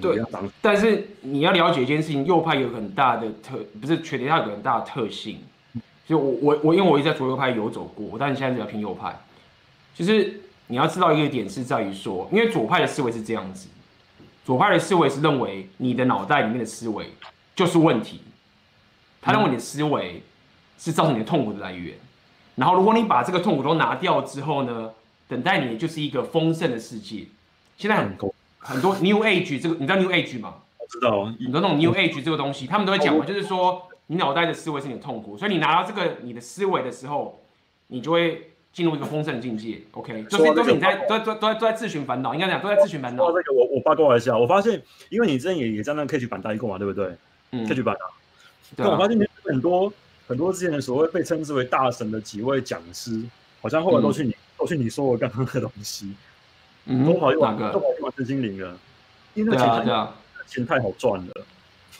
[0.00, 0.22] 对，
[0.62, 5.40] 但是你要了解一件事情，右派有很大的特，不是缺点，它有很大的特性，
[6.06, 9.12] 就我我我因为我一直在左右派游走过，但是现在比较偏右派。
[9.92, 13.66] 其实你要知道一个点是在于说，因为左派的思维是这样子，
[14.44, 17.10] 左派的思维是认为你的脑袋里面的思维
[17.56, 18.20] 就是问题，
[19.20, 20.22] 他认为你的思维
[20.78, 21.96] 是造成你的痛苦的来源。
[22.54, 24.90] 然后如果你把这个痛苦都拿掉之后呢，
[25.28, 27.24] 等待你的就是一个丰盛的世界。
[27.76, 30.54] 现在很多很多 New Age 这个，你知道 New Age 吗？
[30.78, 37.42] 我知道，很多那种 New Age 这个东西，他们都会讲嘛，就是说你脑袋的思维是你的痛苦，所以你拿到这个你的思维的时候，
[37.88, 39.80] 你就会进入一个丰盛的境界。
[39.92, 43.30] OK，就是都是你在都都都在自寻烦恼，应该讲都在自寻烦恼。
[43.30, 47.14] 说这个，我我八卦一下，我发现，因为你之前也也在那 Catch 版待过嘛，对不对？
[47.52, 48.04] 嗯，Catch 版啊。
[48.76, 49.92] 对，我发现很多
[50.28, 53.22] 很多之前的所谓被称之为大神的几位讲师，
[53.60, 56.14] 好像后来都是你都是你说我刚刚的东西。
[56.88, 58.78] 嗯，都跑去玩，都跑去玩身心灵了，
[59.34, 60.12] 因为那钱太，
[60.46, 61.32] 钱太好赚了，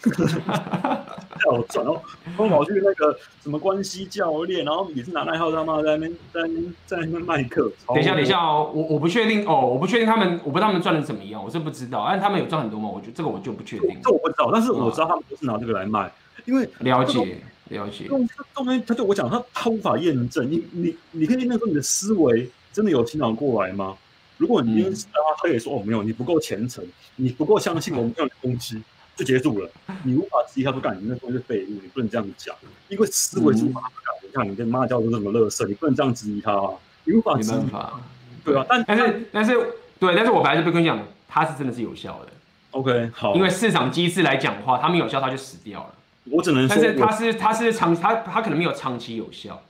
[0.07, 2.01] 太好赚哦！
[2.39, 7.69] 都跑去那个什么关系教练，然后也是拿那号他妈在那边在那边在那边卖课。
[7.89, 12.89] 等一下，等一下哦，我我不确定哦，我不确定他们，我不知道他们赚的怎么样，我是不知道，但他们有赚很多吗？
[12.89, 13.99] 我觉得这个我就不确定。
[14.05, 16.09] 这我不知道，但是我知道他们都是拿这个来卖，
[16.45, 18.07] 因为了解了解。
[18.09, 23.97] 他他他对我讲，他他无法验证，你你你可以验证说你的思维真的有成长过来吗？
[24.39, 26.85] 如果你因为他可以说哦没有，你不够虔诚，
[27.17, 28.83] 你不够相信我们这样的东西，
[29.17, 29.71] 就结束了。
[30.03, 32.55] 你无法质疑他不干，你那东西是废物，你不能这样讲。
[32.89, 33.89] 因为思维是无法改。
[34.23, 36.71] 你看你跟妈教都这么乐色，你不能这样质疑他啊，
[37.05, 37.53] 你无法质疑。
[37.55, 38.01] 没办法，
[38.45, 38.67] 对啊。
[38.69, 39.55] 但但是但是
[39.99, 42.33] 对，但是我本来就不跟你讲，他是真的是有效的。
[42.73, 43.35] OK，好。
[43.35, 45.95] 因为市场机制来讲的话，他没有效，他就死掉了。
[46.31, 49.63] 我只能说，但是他是他是长他他可能没有长期有效。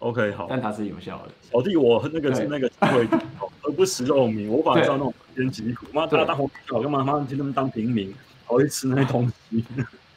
[0.00, 1.30] OK，好，但它是有效的。
[1.52, 3.06] 小弟，我那个是那个机会，
[3.62, 4.48] 而不食肉糜。
[4.48, 7.04] 我反正知道那种偏疾苦，妈大家当红干嘛？
[7.04, 8.14] 妈去那边当平民，
[8.46, 9.62] 好去吃那些东西。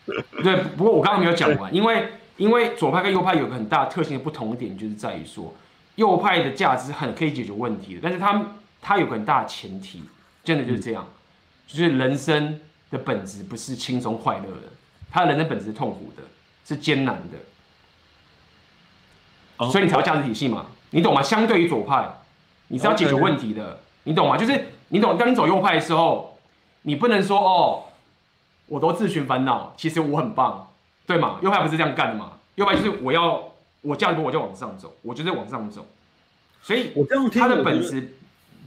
[0.41, 5.53] 对，不过我刚刚没有讲完，因为因为左派跟右派有个很大特性的不同点，就是在于说，
[5.95, 8.41] 右派的价值很可以解决问题的，但是它
[8.81, 10.01] 它有个很大的前提，
[10.45, 11.13] 真的就是这样，嗯、
[11.67, 12.57] 就是人生
[12.89, 14.71] 的本质不是轻松快乐的，
[15.13, 16.23] 他人的本质是痛苦的，
[16.65, 17.37] 是艰难的。
[19.71, 21.21] 所以你才要价值体系嘛，你懂吗？
[21.21, 22.09] 相对于左派，
[22.67, 24.35] 你是要解决问题的，你懂吗？
[24.35, 26.37] 就是你懂，当你走右派的时候，
[26.81, 27.83] 你不能说哦，
[28.65, 30.67] 我都自寻烦恼，其实我很棒，
[31.05, 31.39] 对吗？
[31.43, 32.33] 右派不是这样干的嘛？
[32.55, 35.85] 右派就是我要我价值我就往上走，我就在往上走。
[36.63, 38.15] 所以我这样听，他的本质，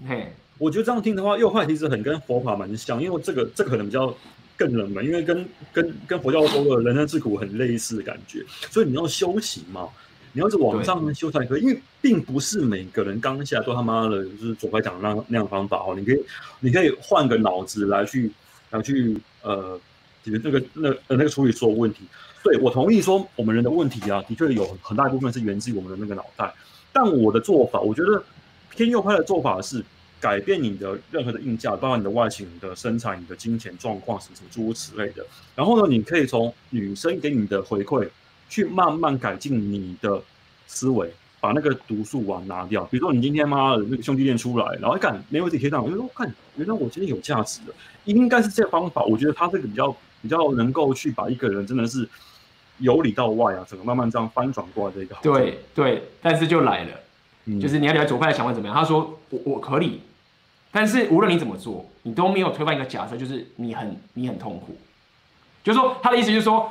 [0.08, 4.14] 嘿，我觉得这样听的话，右派其实很跟佛法蛮像，因为这个这个可能比较
[4.56, 9.88] 更冷门，因为跟跟跟佛教说的人生自苦很类似的感觉，所以你要修行嘛。
[10.32, 15.94] 你要是往上修才可以，因为并不是每个人刚下来都他妈的，就是左派讲的那那样方法哦。
[15.96, 16.22] 你可以，
[16.60, 18.30] 你可以换个脑子来去，
[18.68, 19.80] 来去呃
[20.22, 22.00] 解决那个那呃那个处理所有问题。
[22.44, 26.52] 对，我同意说，我们人的问题啊，的确有很大一部分是源自于我们的那个脑袋。
[26.92, 28.22] 但我的做法，我觉得
[28.68, 29.82] 偏右派的做法是
[30.26, 35.24] 改变你的任何的硬件，包括你的外形、你的身材、你的金钱状况什么什么诸如此类的。
[35.54, 38.08] 然后呢，你可以从女生给你的回馈。
[38.48, 40.22] 去慢慢改进你的
[40.68, 42.84] 思维，把那个毒素丸拿掉。
[42.84, 47.74] 比如说，你今天妈的那个兄弟店出来，然后一看没问题贴上，我就说看，原来我今天有价值的，
[48.04, 49.02] 应该是这方法。
[49.02, 49.90] 我觉得他这个比较
[50.22, 52.08] 比较能够去把一个人真的是
[52.78, 55.16] 由里到外啊，整个慢慢这样翻转过来的一个。
[55.20, 56.90] 对对，但是就来了，
[57.46, 58.76] 嗯、就是你要了解左派想法怎么样？
[58.76, 60.00] 他说我我可以，
[60.70, 64.76] 但是无论你怎么做，你都没有推翻一个假设，就是你很你很痛苦。
[65.62, 66.70] 就是说他的意思就是说。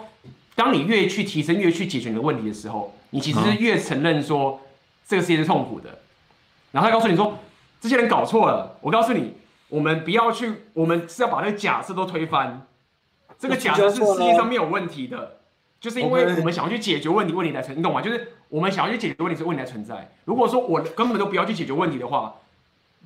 [0.58, 4.58] 当你越去提升，越去解决你的问题的时候，你其实是越承认说
[5.06, 6.00] 这个世界是痛苦的。
[6.72, 7.38] 然后他告诉你说，
[7.82, 8.78] 这些人搞错了。
[8.80, 9.34] 我告诉你，
[9.68, 12.66] 我们不要去，我们是要把那个假设都推翻。
[13.38, 15.40] 这个假设是世界上没有问题的，
[15.82, 18.02] 就是因为我们想要去解决问题，问题来存，你懂吗？
[18.02, 20.10] 就是我们想要去解决问题，是问题来存在。
[20.24, 22.34] 如果说我根本都不要去解决问题的话，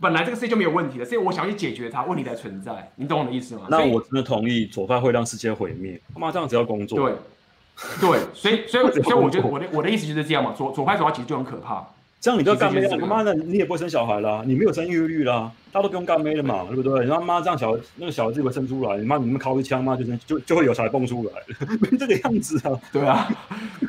[0.02, 2.92] 本来这个世界就没有问题的，所以我想去解决它，问题才存在。
[2.96, 3.68] 你懂我的意思吗？
[3.70, 6.00] 那我真的同意，左派会让世界毁灭。
[6.14, 7.00] 他妈这样子要工作？
[7.00, 7.16] 对。
[8.02, 11.88] 对，所以所以所以我觉得我的我的意思就是这样嘛，左左派左派其实就很可怕。
[12.22, 17.06] 这样你就干妹了，他妈的你也不会生小孩啦，你没有生育率啦，大家都不用干妹了嘛，对不对？
[17.06, 21.32] 然后妈这样小那个小孩子会生出来，你妈你们靠一枪嘛，就是就就会有小孩蹦出来，
[21.80, 22.78] 没这个样子啊。
[22.92, 23.26] 对啊，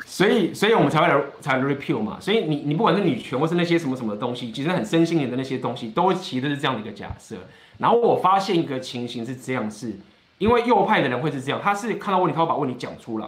[0.05, 2.17] 所以所以我们才会来才来 repeal 嘛。
[2.21, 7.35] 所以你你不管是女权或是那些什么什么东西，其实很身心灵的那些东西，都其实是这样的一个假设。
[7.79, 9.93] 然后我发现一个情形是这样，是
[10.37, 13.27] 因为右派的人会是这样，他是看到问题，他会把问题讲出来。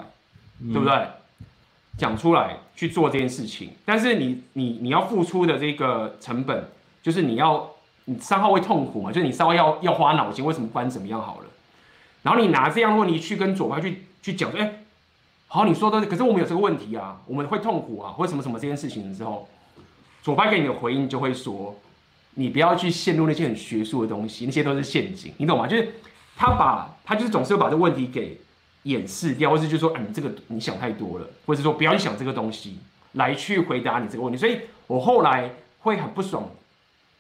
[0.72, 0.94] 对不对？
[1.98, 6.66] 讲出来去做这件事情，但是你你你要付出的这个成本，
[7.02, 7.70] 就是你要
[8.06, 11.46] 你三号会痛苦嘛，就是你稍微要要花脑筋，为什么不管怎么样好了？
[12.24, 14.74] 然后你拿这样的问题去跟左派去去讲说，哎，
[15.48, 19.48] 好，你说的，可是我们有这个问题啊，我们会痛苦啊，或什么什么这件事情的时候，
[20.22, 21.76] 左派给你的回应就会说，
[22.34, 25.68] 你不要去陷入那些很学术的东西，那些都是陷阱，你懂吗？
[25.68, 25.94] 就是
[26.36, 28.40] 他把他就是总是会把这个问题给
[28.84, 32.78] 掩饰掉，或是就说，啊，你，这个你想太多了，或者说不要去想这个东西
[33.14, 34.38] 来去回答你这个问题。
[34.38, 36.50] 所以我后来会很不爽，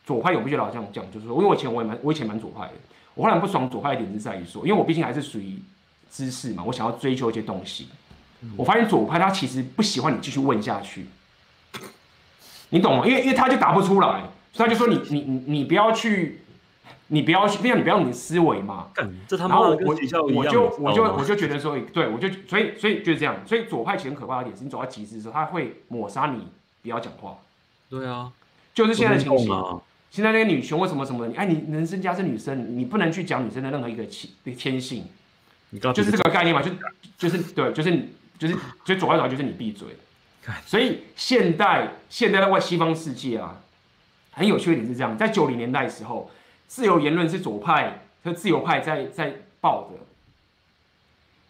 [0.06, 2.74] 左派有不觉得好像这样讲，就是说，因为我以前我也蛮我以前蛮左派的，
[3.16, 5.58] 我后来不爽左派的点是在于说，因为我毕竟还是属于
[6.12, 7.88] 知识嘛，我想要追求一些东西。
[8.58, 11.06] 我发现左派他其实不喜欢你继续问下去，
[12.72, 13.08] 你懂吗？
[13.08, 16.42] 因为因为他就答不出来，所以他就说你你你你不要去，
[17.14, 18.88] 你不要去，不要你不要你的思维嘛。
[19.28, 19.96] 这他妈然后我我
[20.36, 26.48] 我就我就我就觉得说，对我就所以所以就是这样，所以左派其实很可怕的点是，你走到极致的时候，他会抹杀你，
[26.82, 27.38] 不要讲话。
[27.90, 28.32] 对啊，
[28.74, 29.52] 就是现在的情形。
[29.52, 31.30] 啊、现在那个女权为什么什么？
[31.36, 35.06] 哎，你人生家是女生，你不能去讲女生的任何一个天天性，
[35.70, 36.72] 你就是这个概念嘛，就
[37.18, 38.10] 就是对，就是。
[38.40, 39.88] 就是，所以左派左派就是你闭嘴。
[40.66, 43.62] 所以现代现代的外西方世界啊，
[44.32, 46.30] 很有趣的点是这样，在九零年代的时候，
[46.74, 50.00] 自由言论是左派和自由派在在报的。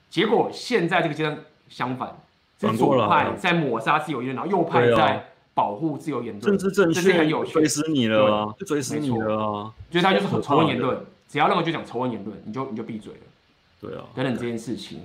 [0.10, 2.14] 结果现在这个阶段相反，
[2.60, 6.42] 是左派在抹杀自由言论，然后右派在保护自由言论。
[6.42, 9.72] 政治正确，很有趣，追死你了啊，就追死你了啊！
[9.90, 11.00] 所以他就是很仇恨言论，
[11.30, 13.20] 只要任何就讲仇恨言论，你就你就闭嘴了。
[13.80, 15.00] 对啊，等等这件事情。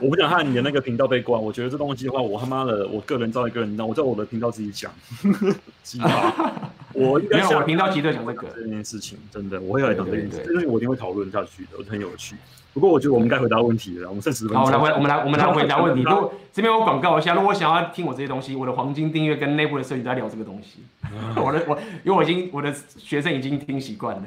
[0.00, 4.90] 我不想看你的那个频道被关，我觉得这东西的话，我他妈的，我个人造一个人，那我在我的频道自己讲，
[5.84, 6.63] 鸡巴，
[6.94, 12.36] 我应该我的频道急着讲这个这件事情，真的，我会来讲这件事，这东西我一定会讨论下去的，我很有趣。
[12.72, 14.64] 不过我觉得我们该回答问题了，我们剩十分钟。
[14.64, 16.02] 好，我来回，我们来，我们来回答问题。
[16.08, 20.80] 如果这边我广告一下，如果想要听我这些东西，我的黄金订阅跟内部的社群在聊这个东西。
[21.36, 24.22] 我的我，因为我已经我的学生已经听习惯了。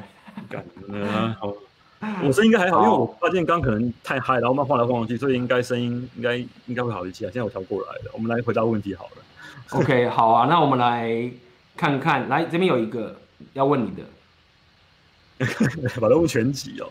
[0.50, 1.08] 感觉
[1.40, 1.54] 好。
[2.24, 6.36] 我声音应该还好，因为我发现刚可能太嗨，然后慢晃来晃去，所以应该声音应该
[6.68, 7.30] 应该会好一些啊。
[7.34, 9.80] 现在我调过来了，我们来回答问题好了。
[9.82, 11.30] OK，好啊，那我们来
[11.78, 13.16] 看看，来这边有一个
[13.54, 14.04] 要问你的，
[16.02, 16.90] 把它问全集哦。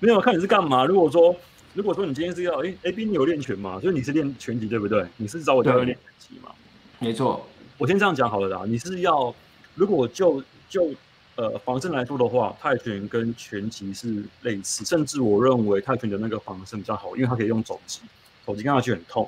[0.00, 0.84] 没有看你是干嘛？
[0.84, 1.36] 如果说
[1.74, 3.78] 如果说你今天是要，哎，AB 你有练拳吗？
[3.80, 5.06] 所以你是练拳击对不对？
[5.18, 6.50] 你是找我教练练拳击吗？
[6.98, 7.46] 没错，
[7.78, 8.64] 我先这样讲好了啦。
[8.66, 9.34] 你是要
[9.74, 10.90] 如果就就。
[11.34, 18.02] 呃，防身来说的话，泰拳跟拳击是类似，甚至我认为泰拳的那个防身比较好，因为它可以用肘击，
[18.46, 19.26] 肘击看上去很痛。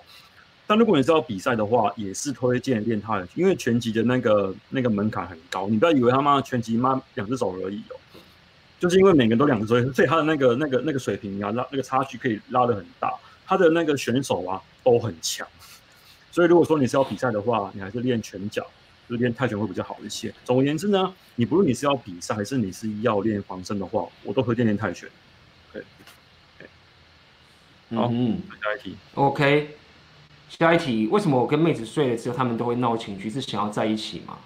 [0.67, 7.97] 但如果你是要比赛的话，也是推荐练泰拳，因为拳击的那个那个门槛很高，你不要以为他妈拳击妈两只手而已哦，
[8.81, 13.13] 就是因为每个人都两只手，所以他的那个那个那个水平啊，拉那个差距可以拉得很大，
[13.47, 15.47] 他的那个选手啊都很强，
[16.31, 18.67] 所以如果说你是要比赛的话，你还是练拳脚。
[19.07, 20.33] 就练泰拳会比较好一些。
[20.47, 25.07] 总而言之呢，你不论你是要比赛还是你是要练防身的话，我都推荐练泰拳。
[25.75, 25.83] 对，
[27.95, 28.97] 好，嗯，下一题。
[29.13, 29.77] OK，
[30.49, 33.29] 下一题，为什么我跟妹子睡了之后，他们都会闹情绪？
[33.29, 34.37] 是想要在一起吗？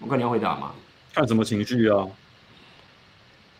[0.00, 0.72] 我看你要回答吗？
[1.12, 2.06] 看什么情绪啊？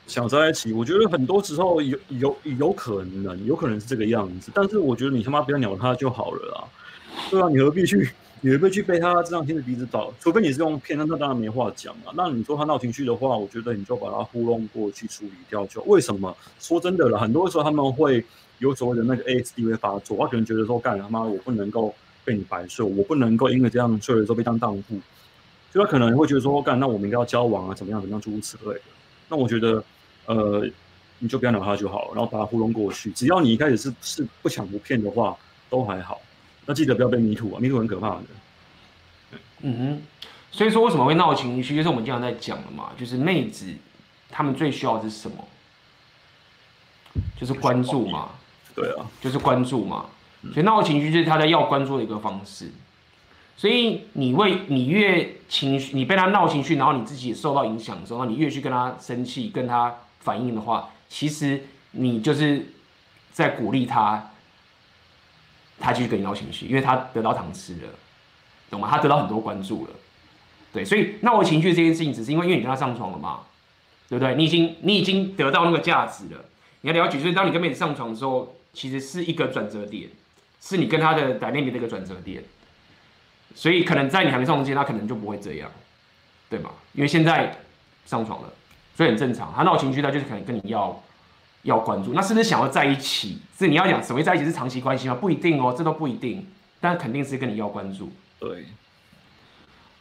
[0.07, 4.51] 想在一起，我觉得很多时候有有有可能，有可能是这个样子。
[4.55, 6.65] 但是我觉得你他妈不要鸟他就好了啊。
[7.31, 8.11] 对啊，你何必去？
[8.45, 10.13] 你何必去被他这样牵着鼻子走？
[10.19, 12.13] 除非你是用骗，那他当然没话讲了。
[12.17, 15.81] 那你说他闹情绪的话，我觉得你就把他糊弄过去处理掉就。
[15.83, 16.37] 为什么？
[16.59, 18.25] 说真的了，很多时候他们会
[18.63, 21.93] 有所谓的那个 ASD 会发作，他可能觉得说，干他妈我不能够
[22.25, 25.01] 被你白睡，我不能够因为这样睡了之后被当荡妇，
[25.73, 28.81] 所以他可能会觉得说，干那我们应该要交往啊，怎么样怎么样诸如此类的。
[29.29, 29.85] 那我觉得，
[30.27, 30.65] 呃，
[31.19, 33.11] 你就不要鸟他就好了，然后把他糊弄过去。
[33.11, 35.37] 只要你一开始是是不抢不骗的话，
[35.69, 36.21] 都还好。
[36.65, 38.23] 那记得不要被迷途啊，迷途很可怕的。
[39.63, 40.03] 嗯哼，
[40.53, 43.67] 所以说为什么会闹情绪，就是我们经常在讲的嘛，就是妹子
[44.31, 45.49] 她们最需要的是什么？
[47.37, 48.31] 就是关注嘛。
[48.75, 50.07] 对啊，就是关注嘛。
[50.53, 52.71] 所以闹情绪就是他在要关注的一个方式。
[53.57, 62.73] 所以你为你越情绪，你被他闹情绪，然后你自己也受到影响的时候，你越去跟他生气，跟他反应的话，其实你就是
[63.33, 64.29] 在鼓励他。
[65.81, 67.89] 他继续跟你闹情绪，因为他得到糖吃了，
[68.71, 68.87] 懂吗？
[68.89, 69.91] 他得到很多关注了，
[70.73, 73.41] 对，所以闹情绪这件事情，只是因为因为你跟他上床了嘛，
[74.09, 74.37] 对不对？
[74.37, 76.45] 你已经你已经得到那个价值了。
[76.83, 80.09] 你要了解，所以当你跟妹子上床的时候，其实是一个转折点，
[80.61, 82.43] 是你跟他的 dynamic 的一个转折点。
[83.55, 85.71] 所以可能在你还没上床之前，他可能就不会这样，
[86.49, 86.71] 对吗？
[86.93, 87.57] 因为现在
[88.07, 88.53] 上床了，
[88.97, 89.53] 所以很正常。
[89.55, 91.03] 他闹情绪，他就是可能跟你要。
[91.63, 93.39] 要关注，那是不是想要在一起？
[93.57, 95.15] 是你要讲所谓在一起是长期关系吗？
[95.15, 96.45] 不一定哦，这都不一定，
[96.81, 98.11] 但肯定是跟你要关注。
[98.41, 98.67] 对，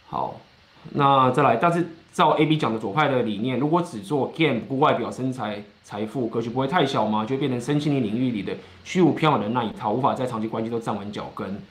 [0.07, 0.41] 好，
[0.89, 7.23] 那再来，但是照 A B 讲的左派的理念，如果只做 game 不外表、身材、财富，格局不会太小吗？
[7.25, 11.61] 就变成身心灵领域里的虚无缥缈的那一套，无法在长期关系都站稳脚跟。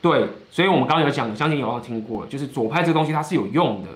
[0.00, 3.88] 对，所以我们刚刚有讲，相信有要听过，就是左派这个东西它是有用的，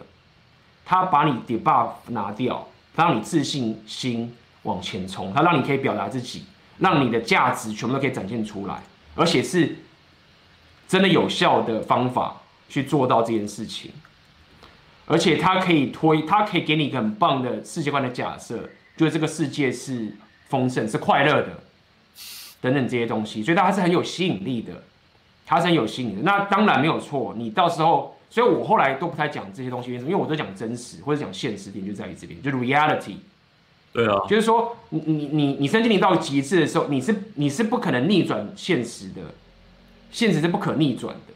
[0.85, 6.45] 它把你 debuff 拿掉，它让你自信心往前冲，它让你可以表达自己，
[6.79, 8.83] 让你的价值全部都可以展现出来，
[9.15, 9.77] 而且是
[10.87, 12.37] 真的有效的方法
[12.69, 13.91] 去做到这件事情。
[15.09, 20.15] 而且它可以推，它可以给你一个很棒的世界观的假设，就是这个世界是
[20.49, 21.49] 丰盛、是快乐的，
[22.61, 24.85] 等等这些东西，所以它是很有吸引力的，
[25.47, 26.23] 它是很有吸引力的。
[26.23, 30.11] 那当然没有错，你到时候，所以我后来都不太讲这些东西，为什么？
[30.11, 33.17] 因为我都讲真实或者讲现实点，就在于这边，就 reality。
[33.91, 39.23] 对啊，就是说你你你你身心灵到极致的时候，你是你是不可能逆转现实的，
[40.13, 41.33] 现实是不可逆转的，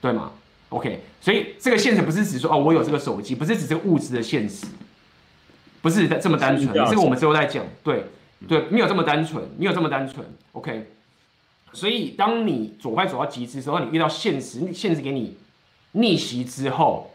[0.00, 0.32] 对吗
[0.72, 4.66] ？OK，所以这个现实不是指说哦，我有这个手机，不是指这个物质的现实，
[5.82, 6.72] 不是这么单纯。
[6.88, 7.62] 这个我们之后再讲。
[7.84, 8.06] 对
[8.48, 10.26] 对，没有这么单纯，没有这么单纯。
[10.52, 10.90] OK，
[11.74, 15.36] 所以当你左派走到极致的时候，你遇到现实，现实给你
[15.92, 17.14] 逆袭之后，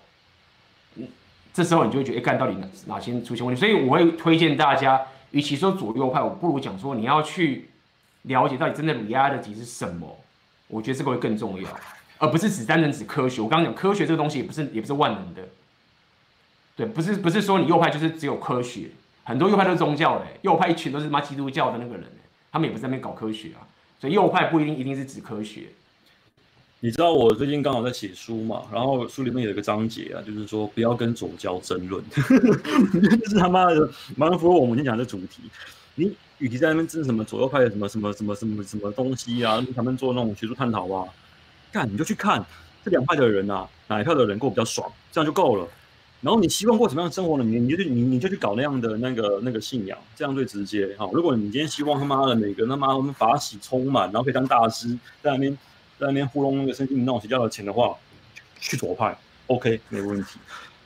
[1.51, 3.59] 这时候你就会觉得，哎，看到底哪哪些出现问题？
[3.59, 5.01] 所以我会推荐大家，
[5.31, 7.69] 与其说左右派，我不如讲说你要去
[8.21, 10.15] 了解到底真的 reality 是什么。
[10.67, 11.69] 我觉得这个会更重要。
[12.17, 13.41] 而不是只单纯指科学。
[13.41, 15.41] 我刚刚讲科学这个东西也不是也不是万能的，
[16.75, 18.89] 对，不是不是说你右派就是只有科学，
[19.23, 22.05] 很多右派都是宗教的，右派一群都是妈基督教的那个人，
[22.51, 23.65] 他们也不是在那边搞科学啊，
[23.99, 25.63] 所以右派不一定一定是指科学。
[26.79, 35.41] 你知道我最近刚好在写书嘛，然后书里面有一个章节啊，就是说不要跟左教争论， 就是他妈的蛮符合我们今天讲的主题。
[35.95, 41.07] 你与其在那边争什么左右派的什么什么什么什么什么东西啊，他们做那种学术探讨啊。
[41.71, 42.43] 看，你就去看
[42.83, 45.67] 这两派的人啊，哪一派的人过比较爽，这样就够了。
[46.19, 47.43] 然后你希望过什么样的生活呢？
[47.43, 51.07] 你你就去你你就去搞那样的那个那个信仰，这样最直接哈。
[51.13, 54.89] 如果你今天希望他妈的每个他妈他们法喜充满，然后可以当大师，
[55.21, 55.55] 在那边
[55.99, 57.95] 在那边糊弄那个身心灵那种邪教的钱的话，
[58.59, 59.15] 去左派
[59.45, 60.39] OK 没问题。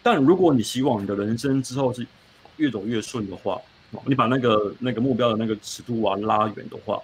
[0.03, 2.05] 但如果你希望你的人生之后是
[2.57, 3.61] 越走越顺的话，
[4.05, 7.01] 你把那个那个目标的那个尺度啊拉远的话。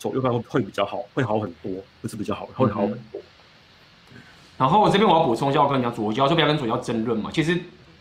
[0.00, 1.70] 左右派会会比较好，会好很多，
[2.00, 3.20] 不是比较好，会好很多。
[3.20, 4.20] 嗯、
[4.56, 7.30] 然后这边我要补充一下，我跟你讲，左交就不要跟左交争论嘛。
[7.30, 7.56] 其实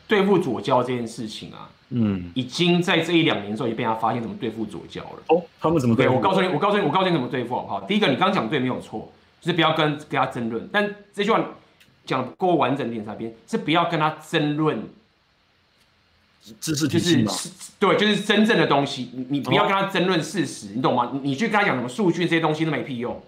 [0.07, 5.19] 对付左交这件事情啊，嗯，已经在这一两年之后，也被他发现怎么对付左交了。
[5.27, 7.81] 哦，他们怎么对我告诉你，我告诉你，我告诉你怎么对付好不好？
[7.81, 10.67] 第一个，你刚刚讲对没有错，就是不要跟跟他争论。
[10.71, 11.43] 但这句话
[12.05, 14.81] 讲的不够完整点在边，是不要跟他争论。
[16.59, 17.23] 知识就是
[17.77, 21.11] 对，就是真正的东西，你你不要跟他争论事实，哦、你懂吗？
[21.13, 23.21] 你你去跟他讲什么数据这些东西都没屁用，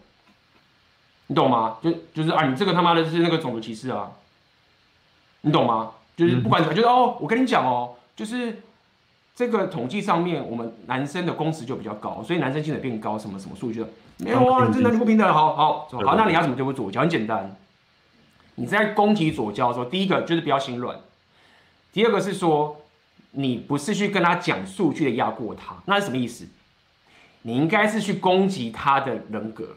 [1.28, 1.78] 你懂吗？
[1.84, 4.12] 就就是啊，你这个他妈的是那个种族歧视啊，
[5.42, 5.92] 你懂吗？
[6.18, 8.62] 就是不管怎么，就是哦，我跟你讲哦，就是
[9.36, 13.88] 这个统计上面，我们男生的工时就比较高，所以男生薪水变高，什么什么数据的
[14.18, 17.02] 没有啊，这男女不平等，好好好，好，那你要怎么对付左胶？
[17.02, 17.56] 很简单，
[18.56, 20.98] 你在攻击左交的时候，第一个就是不要心软，
[21.94, 22.78] 第二个是说。
[23.32, 26.48] 你不是去跟他讲数据的压过他，那是什么意思？
[27.44, 29.76] 你应该是去攻击他的人格，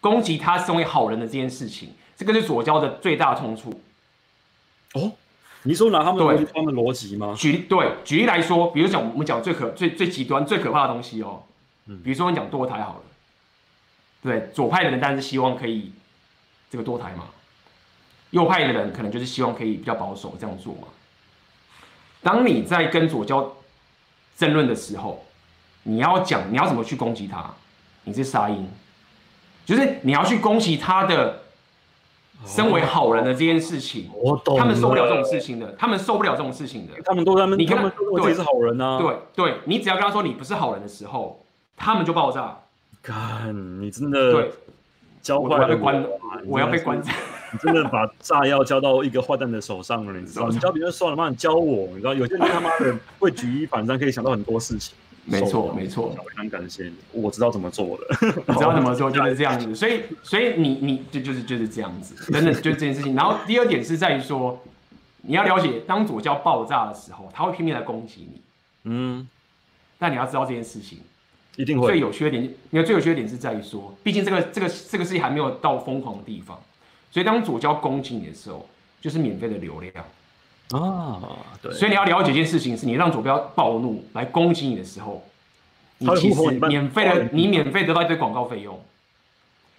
[0.00, 3.80] 攻击他身为好人的这件事情，这个是左交的最大冲突。
[4.92, 5.12] 哦，
[5.62, 7.34] 你说拿他们对他们逻辑吗？
[7.38, 11.42] 举对举例来说，比如讲我们讲最可最最极端最可怕的东西哦，
[11.86, 13.02] 嗯比如说你讲堕胎好了，
[14.22, 15.92] 对左派的人当然是希望可以
[16.70, 17.24] 这个堕胎嘛，
[18.30, 20.88] 右派的人可能就是希望可以比较保守这样做嘛。
[22.24, 23.54] 当你在跟左交
[24.36, 25.24] 争论的时候，
[25.84, 27.48] 你要讲你要怎么去攻击他？
[28.04, 28.68] 你是杀鹰，
[29.64, 31.42] 就是你要去攻击他的
[32.44, 34.10] 身为好人的这件事情。
[34.14, 36.92] 我懂，他们受不了这种事情的，他们受不了这种事情的。
[37.04, 38.98] 他们都在那，你跟他们对是好人啊。
[38.98, 41.44] 对对，你只要跟他说你不是好人的时候，
[41.76, 42.58] 他们就爆炸。
[43.02, 44.50] 看，你真的对，
[45.22, 46.06] 教坏我，我要被关，
[46.46, 47.02] 我要被关。
[47.54, 50.48] 你真的把炸药交到一个坏蛋的手上了，你知道？
[50.48, 51.28] 你教别人算了嘛？
[51.28, 52.12] 你教我，你知道？
[52.12, 54.92] 有些人他妈的会举一反三，可以想到很多事情。
[55.24, 58.18] 没错，没错，非常感谢你，我知道怎么做了。
[58.20, 63.14] 你知道怎么做就是这样子，所以，所以你你就就是就是这样子，真的就是这件事情。
[63.14, 64.60] 然后第二点是在于说，
[65.22, 68.40] 你要了解，当左胶爆炸的时候，他会拼命来攻击你。
[68.84, 69.26] 嗯，
[69.98, 70.98] 但你要知道这件事情
[71.56, 72.42] 一定会最有缺点。
[72.42, 76.58] 你看最有缺点是在于说，毕竟这个这个这个事情还没有到疯狂的地方。
[77.14, 78.68] 所以当左交攻击你的时候，
[79.00, 80.04] 就是免费的流量
[80.70, 81.22] 啊，
[81.62, 81.72] 对。
[81.72, 85.22] 所以你要了解一件事情，是你让左标暴怒来攻击你的时候，
[85.98, 88.76] 你其实免费的，你免费得到一堆广告费用。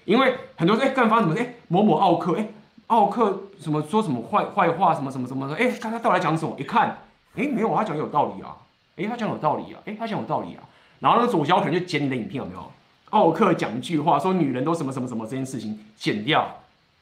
[0.05, 2.47] 因为很多人哎干发什么哎某某奥克哎
[2.87, 6.55] 奥克什么说什么坏坏话什么什么什么的，哎，看他到底讲什么？
[6.57, 6.87] 一看，
[7.35, 8.55] 哎，没有，他讲有道理啊，
[8.95, 10.63] 哎，他讲有道理啊，哎，他讲有道理啊。
[11.01, 12.71] 然后那个左胶可能就剪你的影片有没有？
[13.09, 16.47] 奥克讲一句话说女人都什么什么什么这件事情剪掉，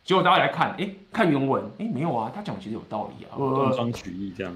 [0.05, 4.53] 结果大家来看，哎，看原文，哎，没有啊，他讲其实有道理啊，断章取义这样。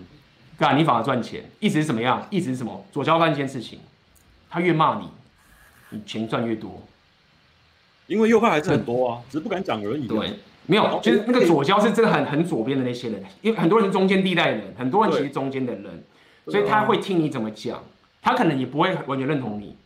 [0.57, 2.25] 干，你反而赚钱，意思是怎么样？
[2.29, 2.85] 意思是什么？
[2.91, 3.79] 左交干一件事情，
[4.49, 5.07] 他越骂你，
[5.91, 6.81] 你钱赚越多。
[8.07, 10.07] 因为右派还是很多啊，只是不敢讲而已。
[10.07, 16.03] 对，没有，就是那个左交是真的很很左边的那些人，因为很多人是中间地带的人，很多人其实中间的人，
[16.47, 17.81] 所以他会听你怎么讲，
[18.21, 19.77] 他可能也不会完全认同你，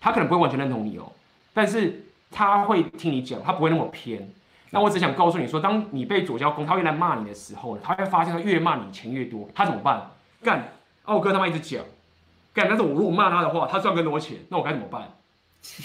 [0.00, 1.12] 他可能不会完全认同你哦，
[1.52, 4.30] 但是他会听你讲，他不会那么偏。
[4.70, 10.02] 那我只想告诉你说，当你被左交攻，他越来骂你的时候，他会发现他越骂你钱越多，他怎么办？
[10.42, 10.68] 干，
[11.04, 11.82] 奥哥他妈一直讲，
[12.54, 15.02] 干，但是我如果骂他的话，他赚更多钱，那我该怎么办？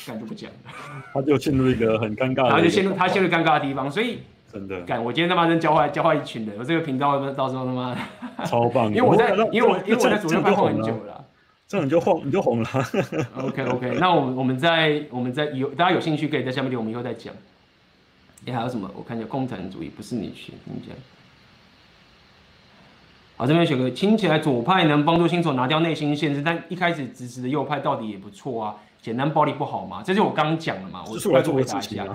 [0.07, 0.71] 干就不讲了，
[1.13, 4.19] 他就陷入一个很尴尬，他就陷入他陷入尴尬的地方，所以
[4.53, 7.97] 真的干，我今天他妈真教坏教坏一群人，我这个频道到时候他妈
[8.45, 11.25] 超棒， 因为我在因为我因为我在左右派混很久了，
[11.67, 12.69] 这样你就红你就红了。
[13.41, 17.33] OK OK，那我们我们在我们在有大家有兴趣可以在下面留，我们以后再讲。
[18.45, 18.89] 哎，还有什么？
[18.95, 20.95] 我看一下共产主义不是你选，听起来。
[23.37, 28.75] 好，这边选个听起来左派能帮助新手拿掉内心限制，但一开始支持的右派到底也不错啊。
[29.01, 30.01] 简单暴力不好吗？
[30.03, 31.03] 这就是我刚刚讲的嘛。
[31.05, 32.07] 我来做回答一下。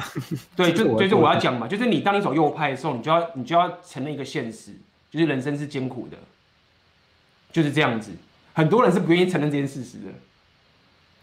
[0.56, 4.72] 对，就就是我要讲嘛，就是你当你走右派的时候，你就要你就要承认一个现实，
[5.10, 6.16] 就是人生是艰苦的，
[7.52, 8.10] 就是这样子。
[8.54, 10.06] 很多人是不愿意承认这件事实的。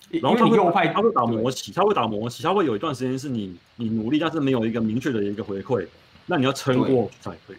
[0.10, 5.86] 然后你右派他会打磨棋，他会打磨棋，他会有一段时间是你你努力，但是没有一个明确的一个回馈，
[6.26, 7.58] 那你要撑过才可以。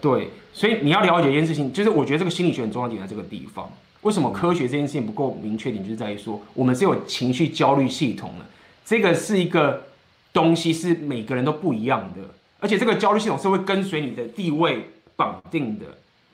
[0.00, 3.70] 对，所以你要了解一件事情，就是我觉得这个心理学很重要点在这个地方。
[4.00, 8.44] 为什么科学这件事情不够明确点，就是在于说，我们是有情绪焦虑系统的，
[8.84, 9.84] 这个是一个
[10.32, 12.22] 东西，是每个人都不一样的，
[12.58, 15.84] 而且这个焦虑系统是会跟随你的地位绑定的。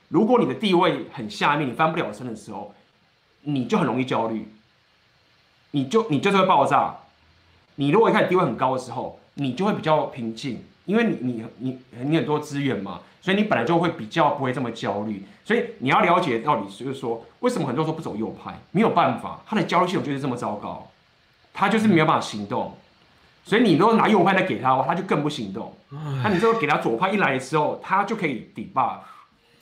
[0.07, 2.73] 如果你的地位很下面，你翻不了身的时候，
[3.43, 4.47] 你就很容易焦虑，
[5.71, 6.95] 你就你就是会爆炸。
[7.75, 13.01] 你如果一开始地位很高的时候，你就会比较平静，因为你你你你很多资源嘛。
[13.21, 18.57] 所以你本来就会比较不会这么焦虑，所以你要了解到底就是说，为什么很多人说不走右派？
[18.71, 20.89] 没有办法，他的焦虑系统就是这么糟糕，
[21.53, 22.77] 他就是没有办法行动。
[23.43, 25.75] 所以你如果拿右派来给他的话，他就更不行动。
[26.23, 28.99] 那你这个给他左派一来的时候，他就可以 debug，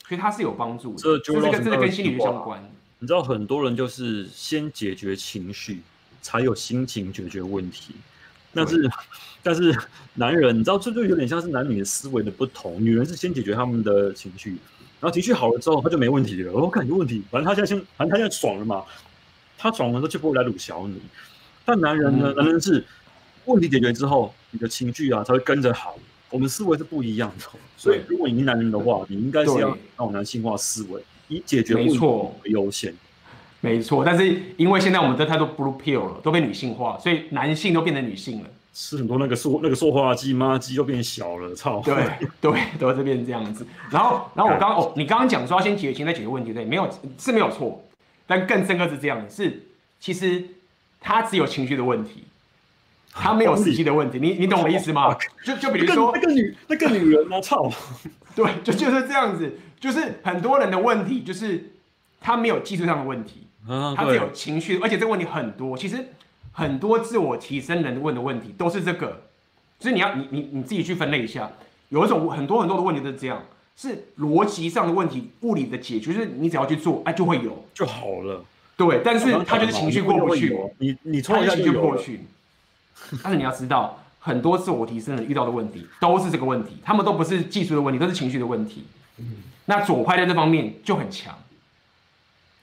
[0.07, 1.01] 所以他是有帮助的。
[1.01, 2.63] 这这个这个跟心理学相关。
[2.99, 5.81] 你知道很多人就是先解决情绪，
[6.21, 7.95] 才有心情解决问题。
[8.53, 8.89] 但是，
[9.43, 9.77] 但是
[10.15, 12.83] 男人，你知道，这就有点像是男女的思维的不同。
[12.83, 14.51] 女人是先解决他们的情绪，
[14.99, 16.53] 然后情绪好了之后，他就没问题了。
[16.53, 18.83] 我感觉问题，反正他现在先，反正他现在爽了嘛，
[19.57, 20.99] 他爽了之后就不会来鲁小你。
[21.65, 22.33] 但男人呢？
[22.35, 22.83] 男人是
[23.45, 25.97] 问题解决之后，你的情绪啊才会跟着好。
[26.29, 27.45] 我们思维是不一样的，
[27.77, 31.99] 所以如果你是男人的话，你应该是要那种男性化思维，以解决问题
[32.43, 32.93] 为优先。
[33.59, 38.49] 没错，但是因为现在我们的太多 blue pill 了，都被女性化，所以男性都变成女性了。
[38.71, 41.81] 吃很多那个塑那个塑化剂，妈鸡都变小了，操！
[41.83, 41.95] 对
[42.39, 43.65] 对，都是变这样子。
[43.89, 46.87] 然后然后我刚刚哦，你刚刚讲说要先解决情，再解决问题，对，没有
[47.17, 47.83] 是没有错，
[48.27, 49.63] 但更深刻是这样的，是
[49.99, 50.43] 其实
[51.01, 52.25] 他只有情绪的问题，
[53.11, 54.19] 他没有实际的问题。
[54.19, 55.17] 你你懂我意思吗？
[55.43, 57.67] 就就比如说那个女那个女人啊，操！
[58.35, 61.71] 对，就就是这样子，就是很多人的问题就是
[62.21, 63.46] 他没有技术上的问题。
[63.67, 65.77] 他是有情绪，而且这个问题很多。
[65.77, 66.07] 其实
[66.51, 69.23] 很多自我提升人问的问题都是这个，
[69.79, 71.51] 所以你要你你你自己去分类一下。
[71.89, 73.41] 有一种很多很多的问题都是这样，
[73.77, 78.43] 是逻辑上的问题，物理的解决，就是你只要去做，哎，就会有就好了。
[78.75, 80.53] 对，但是他就是情绪过不去。
[80.79, 82.21] 你你冲一下就过去。
[83.23, 88.83] 但是你要知道，很多自我提升人遇到的问题都是这个问题，他们都不是技术的问题，都是情绪的问题。
[89.65, 91.33] 那左派在这方面就很强。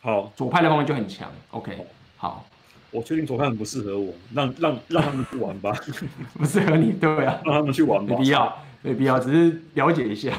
[0.04, 1.32] 好，左派的方面就很强。
[1.50, 1.78] OK，
[2.18, 2.44] 好，
[2.90, 5.72] 我确定左派很不适合我，让让让他们去玩吧。
[6.36, 8.14] 不适合你，对啊，让他们去玩吧。
[8.14, 10.30] 没必要，没必要，只是了解一下。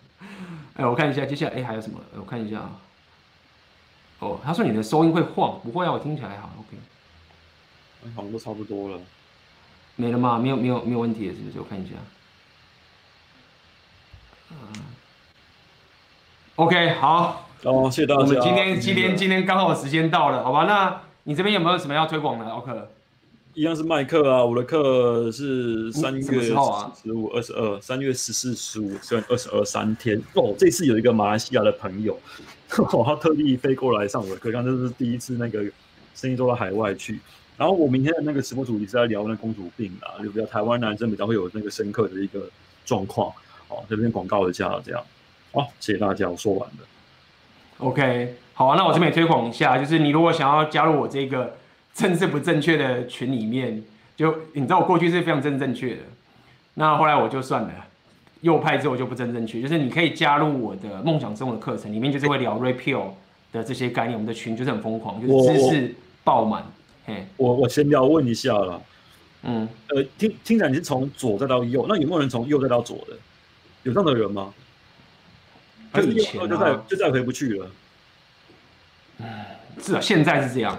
[0.76, 2.00] 哎，我看一下，接下来哎还有什么？
[2.16, 2.62] 我看一下。
[4.20, 6.50] 哦，他说你的收音会晃，不会啊，我听起来还好。
[6.60, 6.78] OK，
[8.16, 8.98] 好像都差不多了。
[9.96, 10.38] 没了吗？
[10.38, 11.58] 没有没有没有问题了，是不是？
[11.58, 11.92] 我看一下。
[14.50, 14.56] 嗯。
[16.54, 17.43] OK，好。
[17.64, 18.20] 哦，谢谢大家。
[18.20, 20.64] 我们今天今天今天刚好时间到了，好吧？
[20.64, 22.70] 那你这边有没有什么要推广的？？OK，，
[23.54, 24.44] 一样是卖课啊。
[24.44, 30.20] 我的课是三月十五、二十二，三月十四、十五、十二、二十二三天。
[30.34, 32.20] 哦，这次有一个马来西亚的朋友，
[32.92, 35.64] 哦，他特地飞过来上我的课，刚这是第一次那个
[36.14, 37.18] 生意做到海外去。
[37.56, 42.40] 然后我明天的那个直播主题是在聊那公主病啊，就比较台湾男生比较会有那个深刻的一个
[42.84, 43.32] 状况。
[43.68, 45.02] 哦，这边广告一下这样。
[45.52, 46.84] 好，谢谢大家，我说完了。
[47.84, 51.54] OK，好啊，那我这边也推广一下，就是你如果想要加入我这个
[51.92, 53.82] 政治不正确的群里面，
[54.16, 56.02] 就你知道我过去是非常正正确的，
[56.74, 57.70] 那后来我就算了，
[58.40, 63.08] 右派之后就不正正确，就是你可以加入我的梦想生活的课程里面，就是会聊 Repeal
[63.52, 66.64] 的这些概念，我们的群就是很疯狂，就是知识爆满。
[67.06, 68.82] 嘿，我我先要问一下了，
[69.42, 73.16] 嗯，呃，听听起来你是从左再到右，那有没有人从右再到左的？
[73.82, 74.54] 有这样的人吗？
[76.02, 77.70] 就再就再回不去了。
[79.18, 79.26] 嗯，
[79.80, 80.76] 是啊，现在是这样。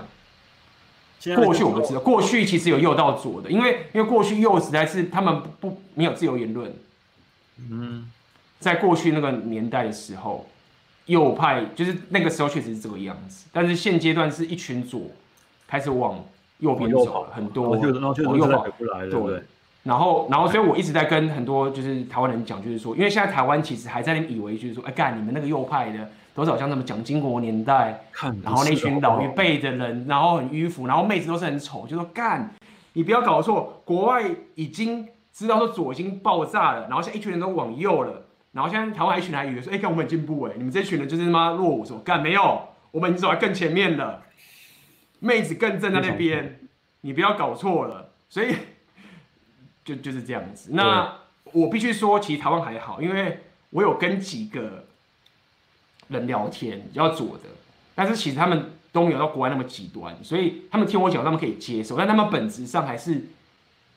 [1.37, 6.71] 过去我不知道，过去其实有右到左的，因为因为过去右实在是他们不不没有自由言论。
[7.57, 8.11] 嗯，
[8.59, 10.45] 在过去那个年代的时候，
[11.05, 15.09] 右派就是那个时候确实是这个样子，但是现阶段是一群左
[15.65, 16.23] 开始往
[16.59, 18.67] 右边走了，很多往右跑，
[19.09, 19.41] 对。
[19.85, 28.03] 然后，然后，所以我一直在跟很多就是台湾人讲，就是说，因为现在台湾其实还在那以为就是说，哎干，你们那个右派的都是好像什么蒋经国年代，
[28.41, 32.51] 然后那群老一辈的人，然后很迂腐，然后妹子都是很丑，就说干，
[32.93, 34.23] 你不要搞错，国外
[34.55, 42.59] 已经知道说左已经爆炸了，然后现在一群人都往右了，然后现在台湾一群人还以为说，哎，看我们很进步哎，你们这群人就是他妈落伍，说干没有，
[42.89, 44.23] 我们已经走在更前面了，
[45.19, 46.61] 妹子更正在那边，
[47.01, 48.55] 你不要搞错了，所以。
[49.85, 50.71] 就就是这样子。
[50.73, 51.19] 那
[51.53, 54.83] 我必须说，其实台湾还好，因为我有跟几个
[56.09, 57.43] 人聊天，比较左的，
[57.93, 61.95] 但是其实他们都没有到国外那么极端，所以他们听我讲，他们可以接受。
[61.95, 63.27] 但他们本质上还是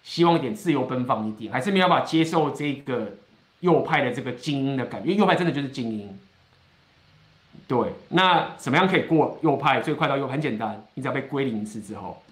[0.05, 3.16] 希望一点自由奔放一点，还是没有办法接受这个
[3.61, 6.18] 右派的这个精英的感觉，因为右派真的就是精英。
[7.66, 10.34] 对，那怎么样可以过右派最快到右派？
[10.34, 12.22] 很简单，你只要被归零一次之后。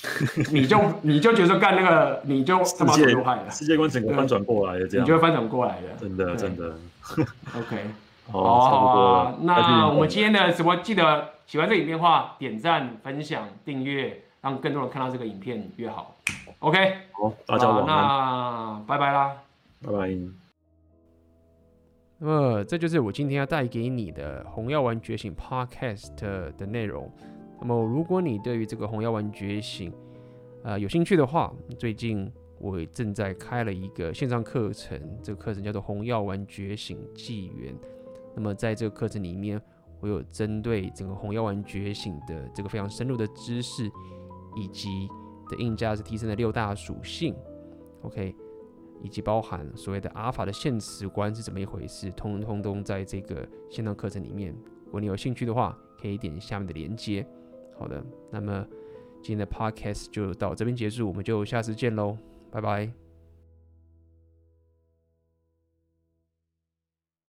[0.50, 5.04] 你就你就觉得说干那个，你就他妈左派了，世界观整个翻转过来了，这样。
[5.04, 6.74] 你就会翻转过来的，真的真的。
[7.56, 7.84] OK，
[8.32, 16.16] 好啊好啊，那我们今天的直播记得喜欢这个影片的话，点赞、分享、订阅，让更多人看到这个影片越好。
[16.60, 19.32] OK，好，大家晚安，那拜拜啦，
[19.84, 20.16] 拜拜。
[22.22, 26.14] 那么这就是我今天要带给你的《红药丸觉醒》Podcast
[26.56, 27.10] 的内容。
[27.60, 29.92] 那么，如果你对于这个红药丸觉醒，
[30.62, 37.74] 呃，有兴趣的话，最近我正在开了一个线上课程，这个课程叫做《红药丸觉醒纪元》。
[38.34, 39.60] 那么，在这个课程里面，
[40.00, 43.84] 我有针对整个红药丸觉醒的这个非常深入的知识，
[44.56, 45.06] 以及
[45.50, 47.34] 的硬价值提升的六大属性
[48.02, 48.34] ，OK，
[49.02, 54.54] 以及包含所谓的阿尔法的现实观是怎么一回事，通通都在这个线上课程里面。
[54.86, 57.26] 如果你有兴趣的话，可以点下面的链接。
[57.80, 58.64] 好的，那么
[59.22, 62.16] 今天的 podcast 就到这边结束，我们就下次见喽，
[62.50, 63.09] 拜拜。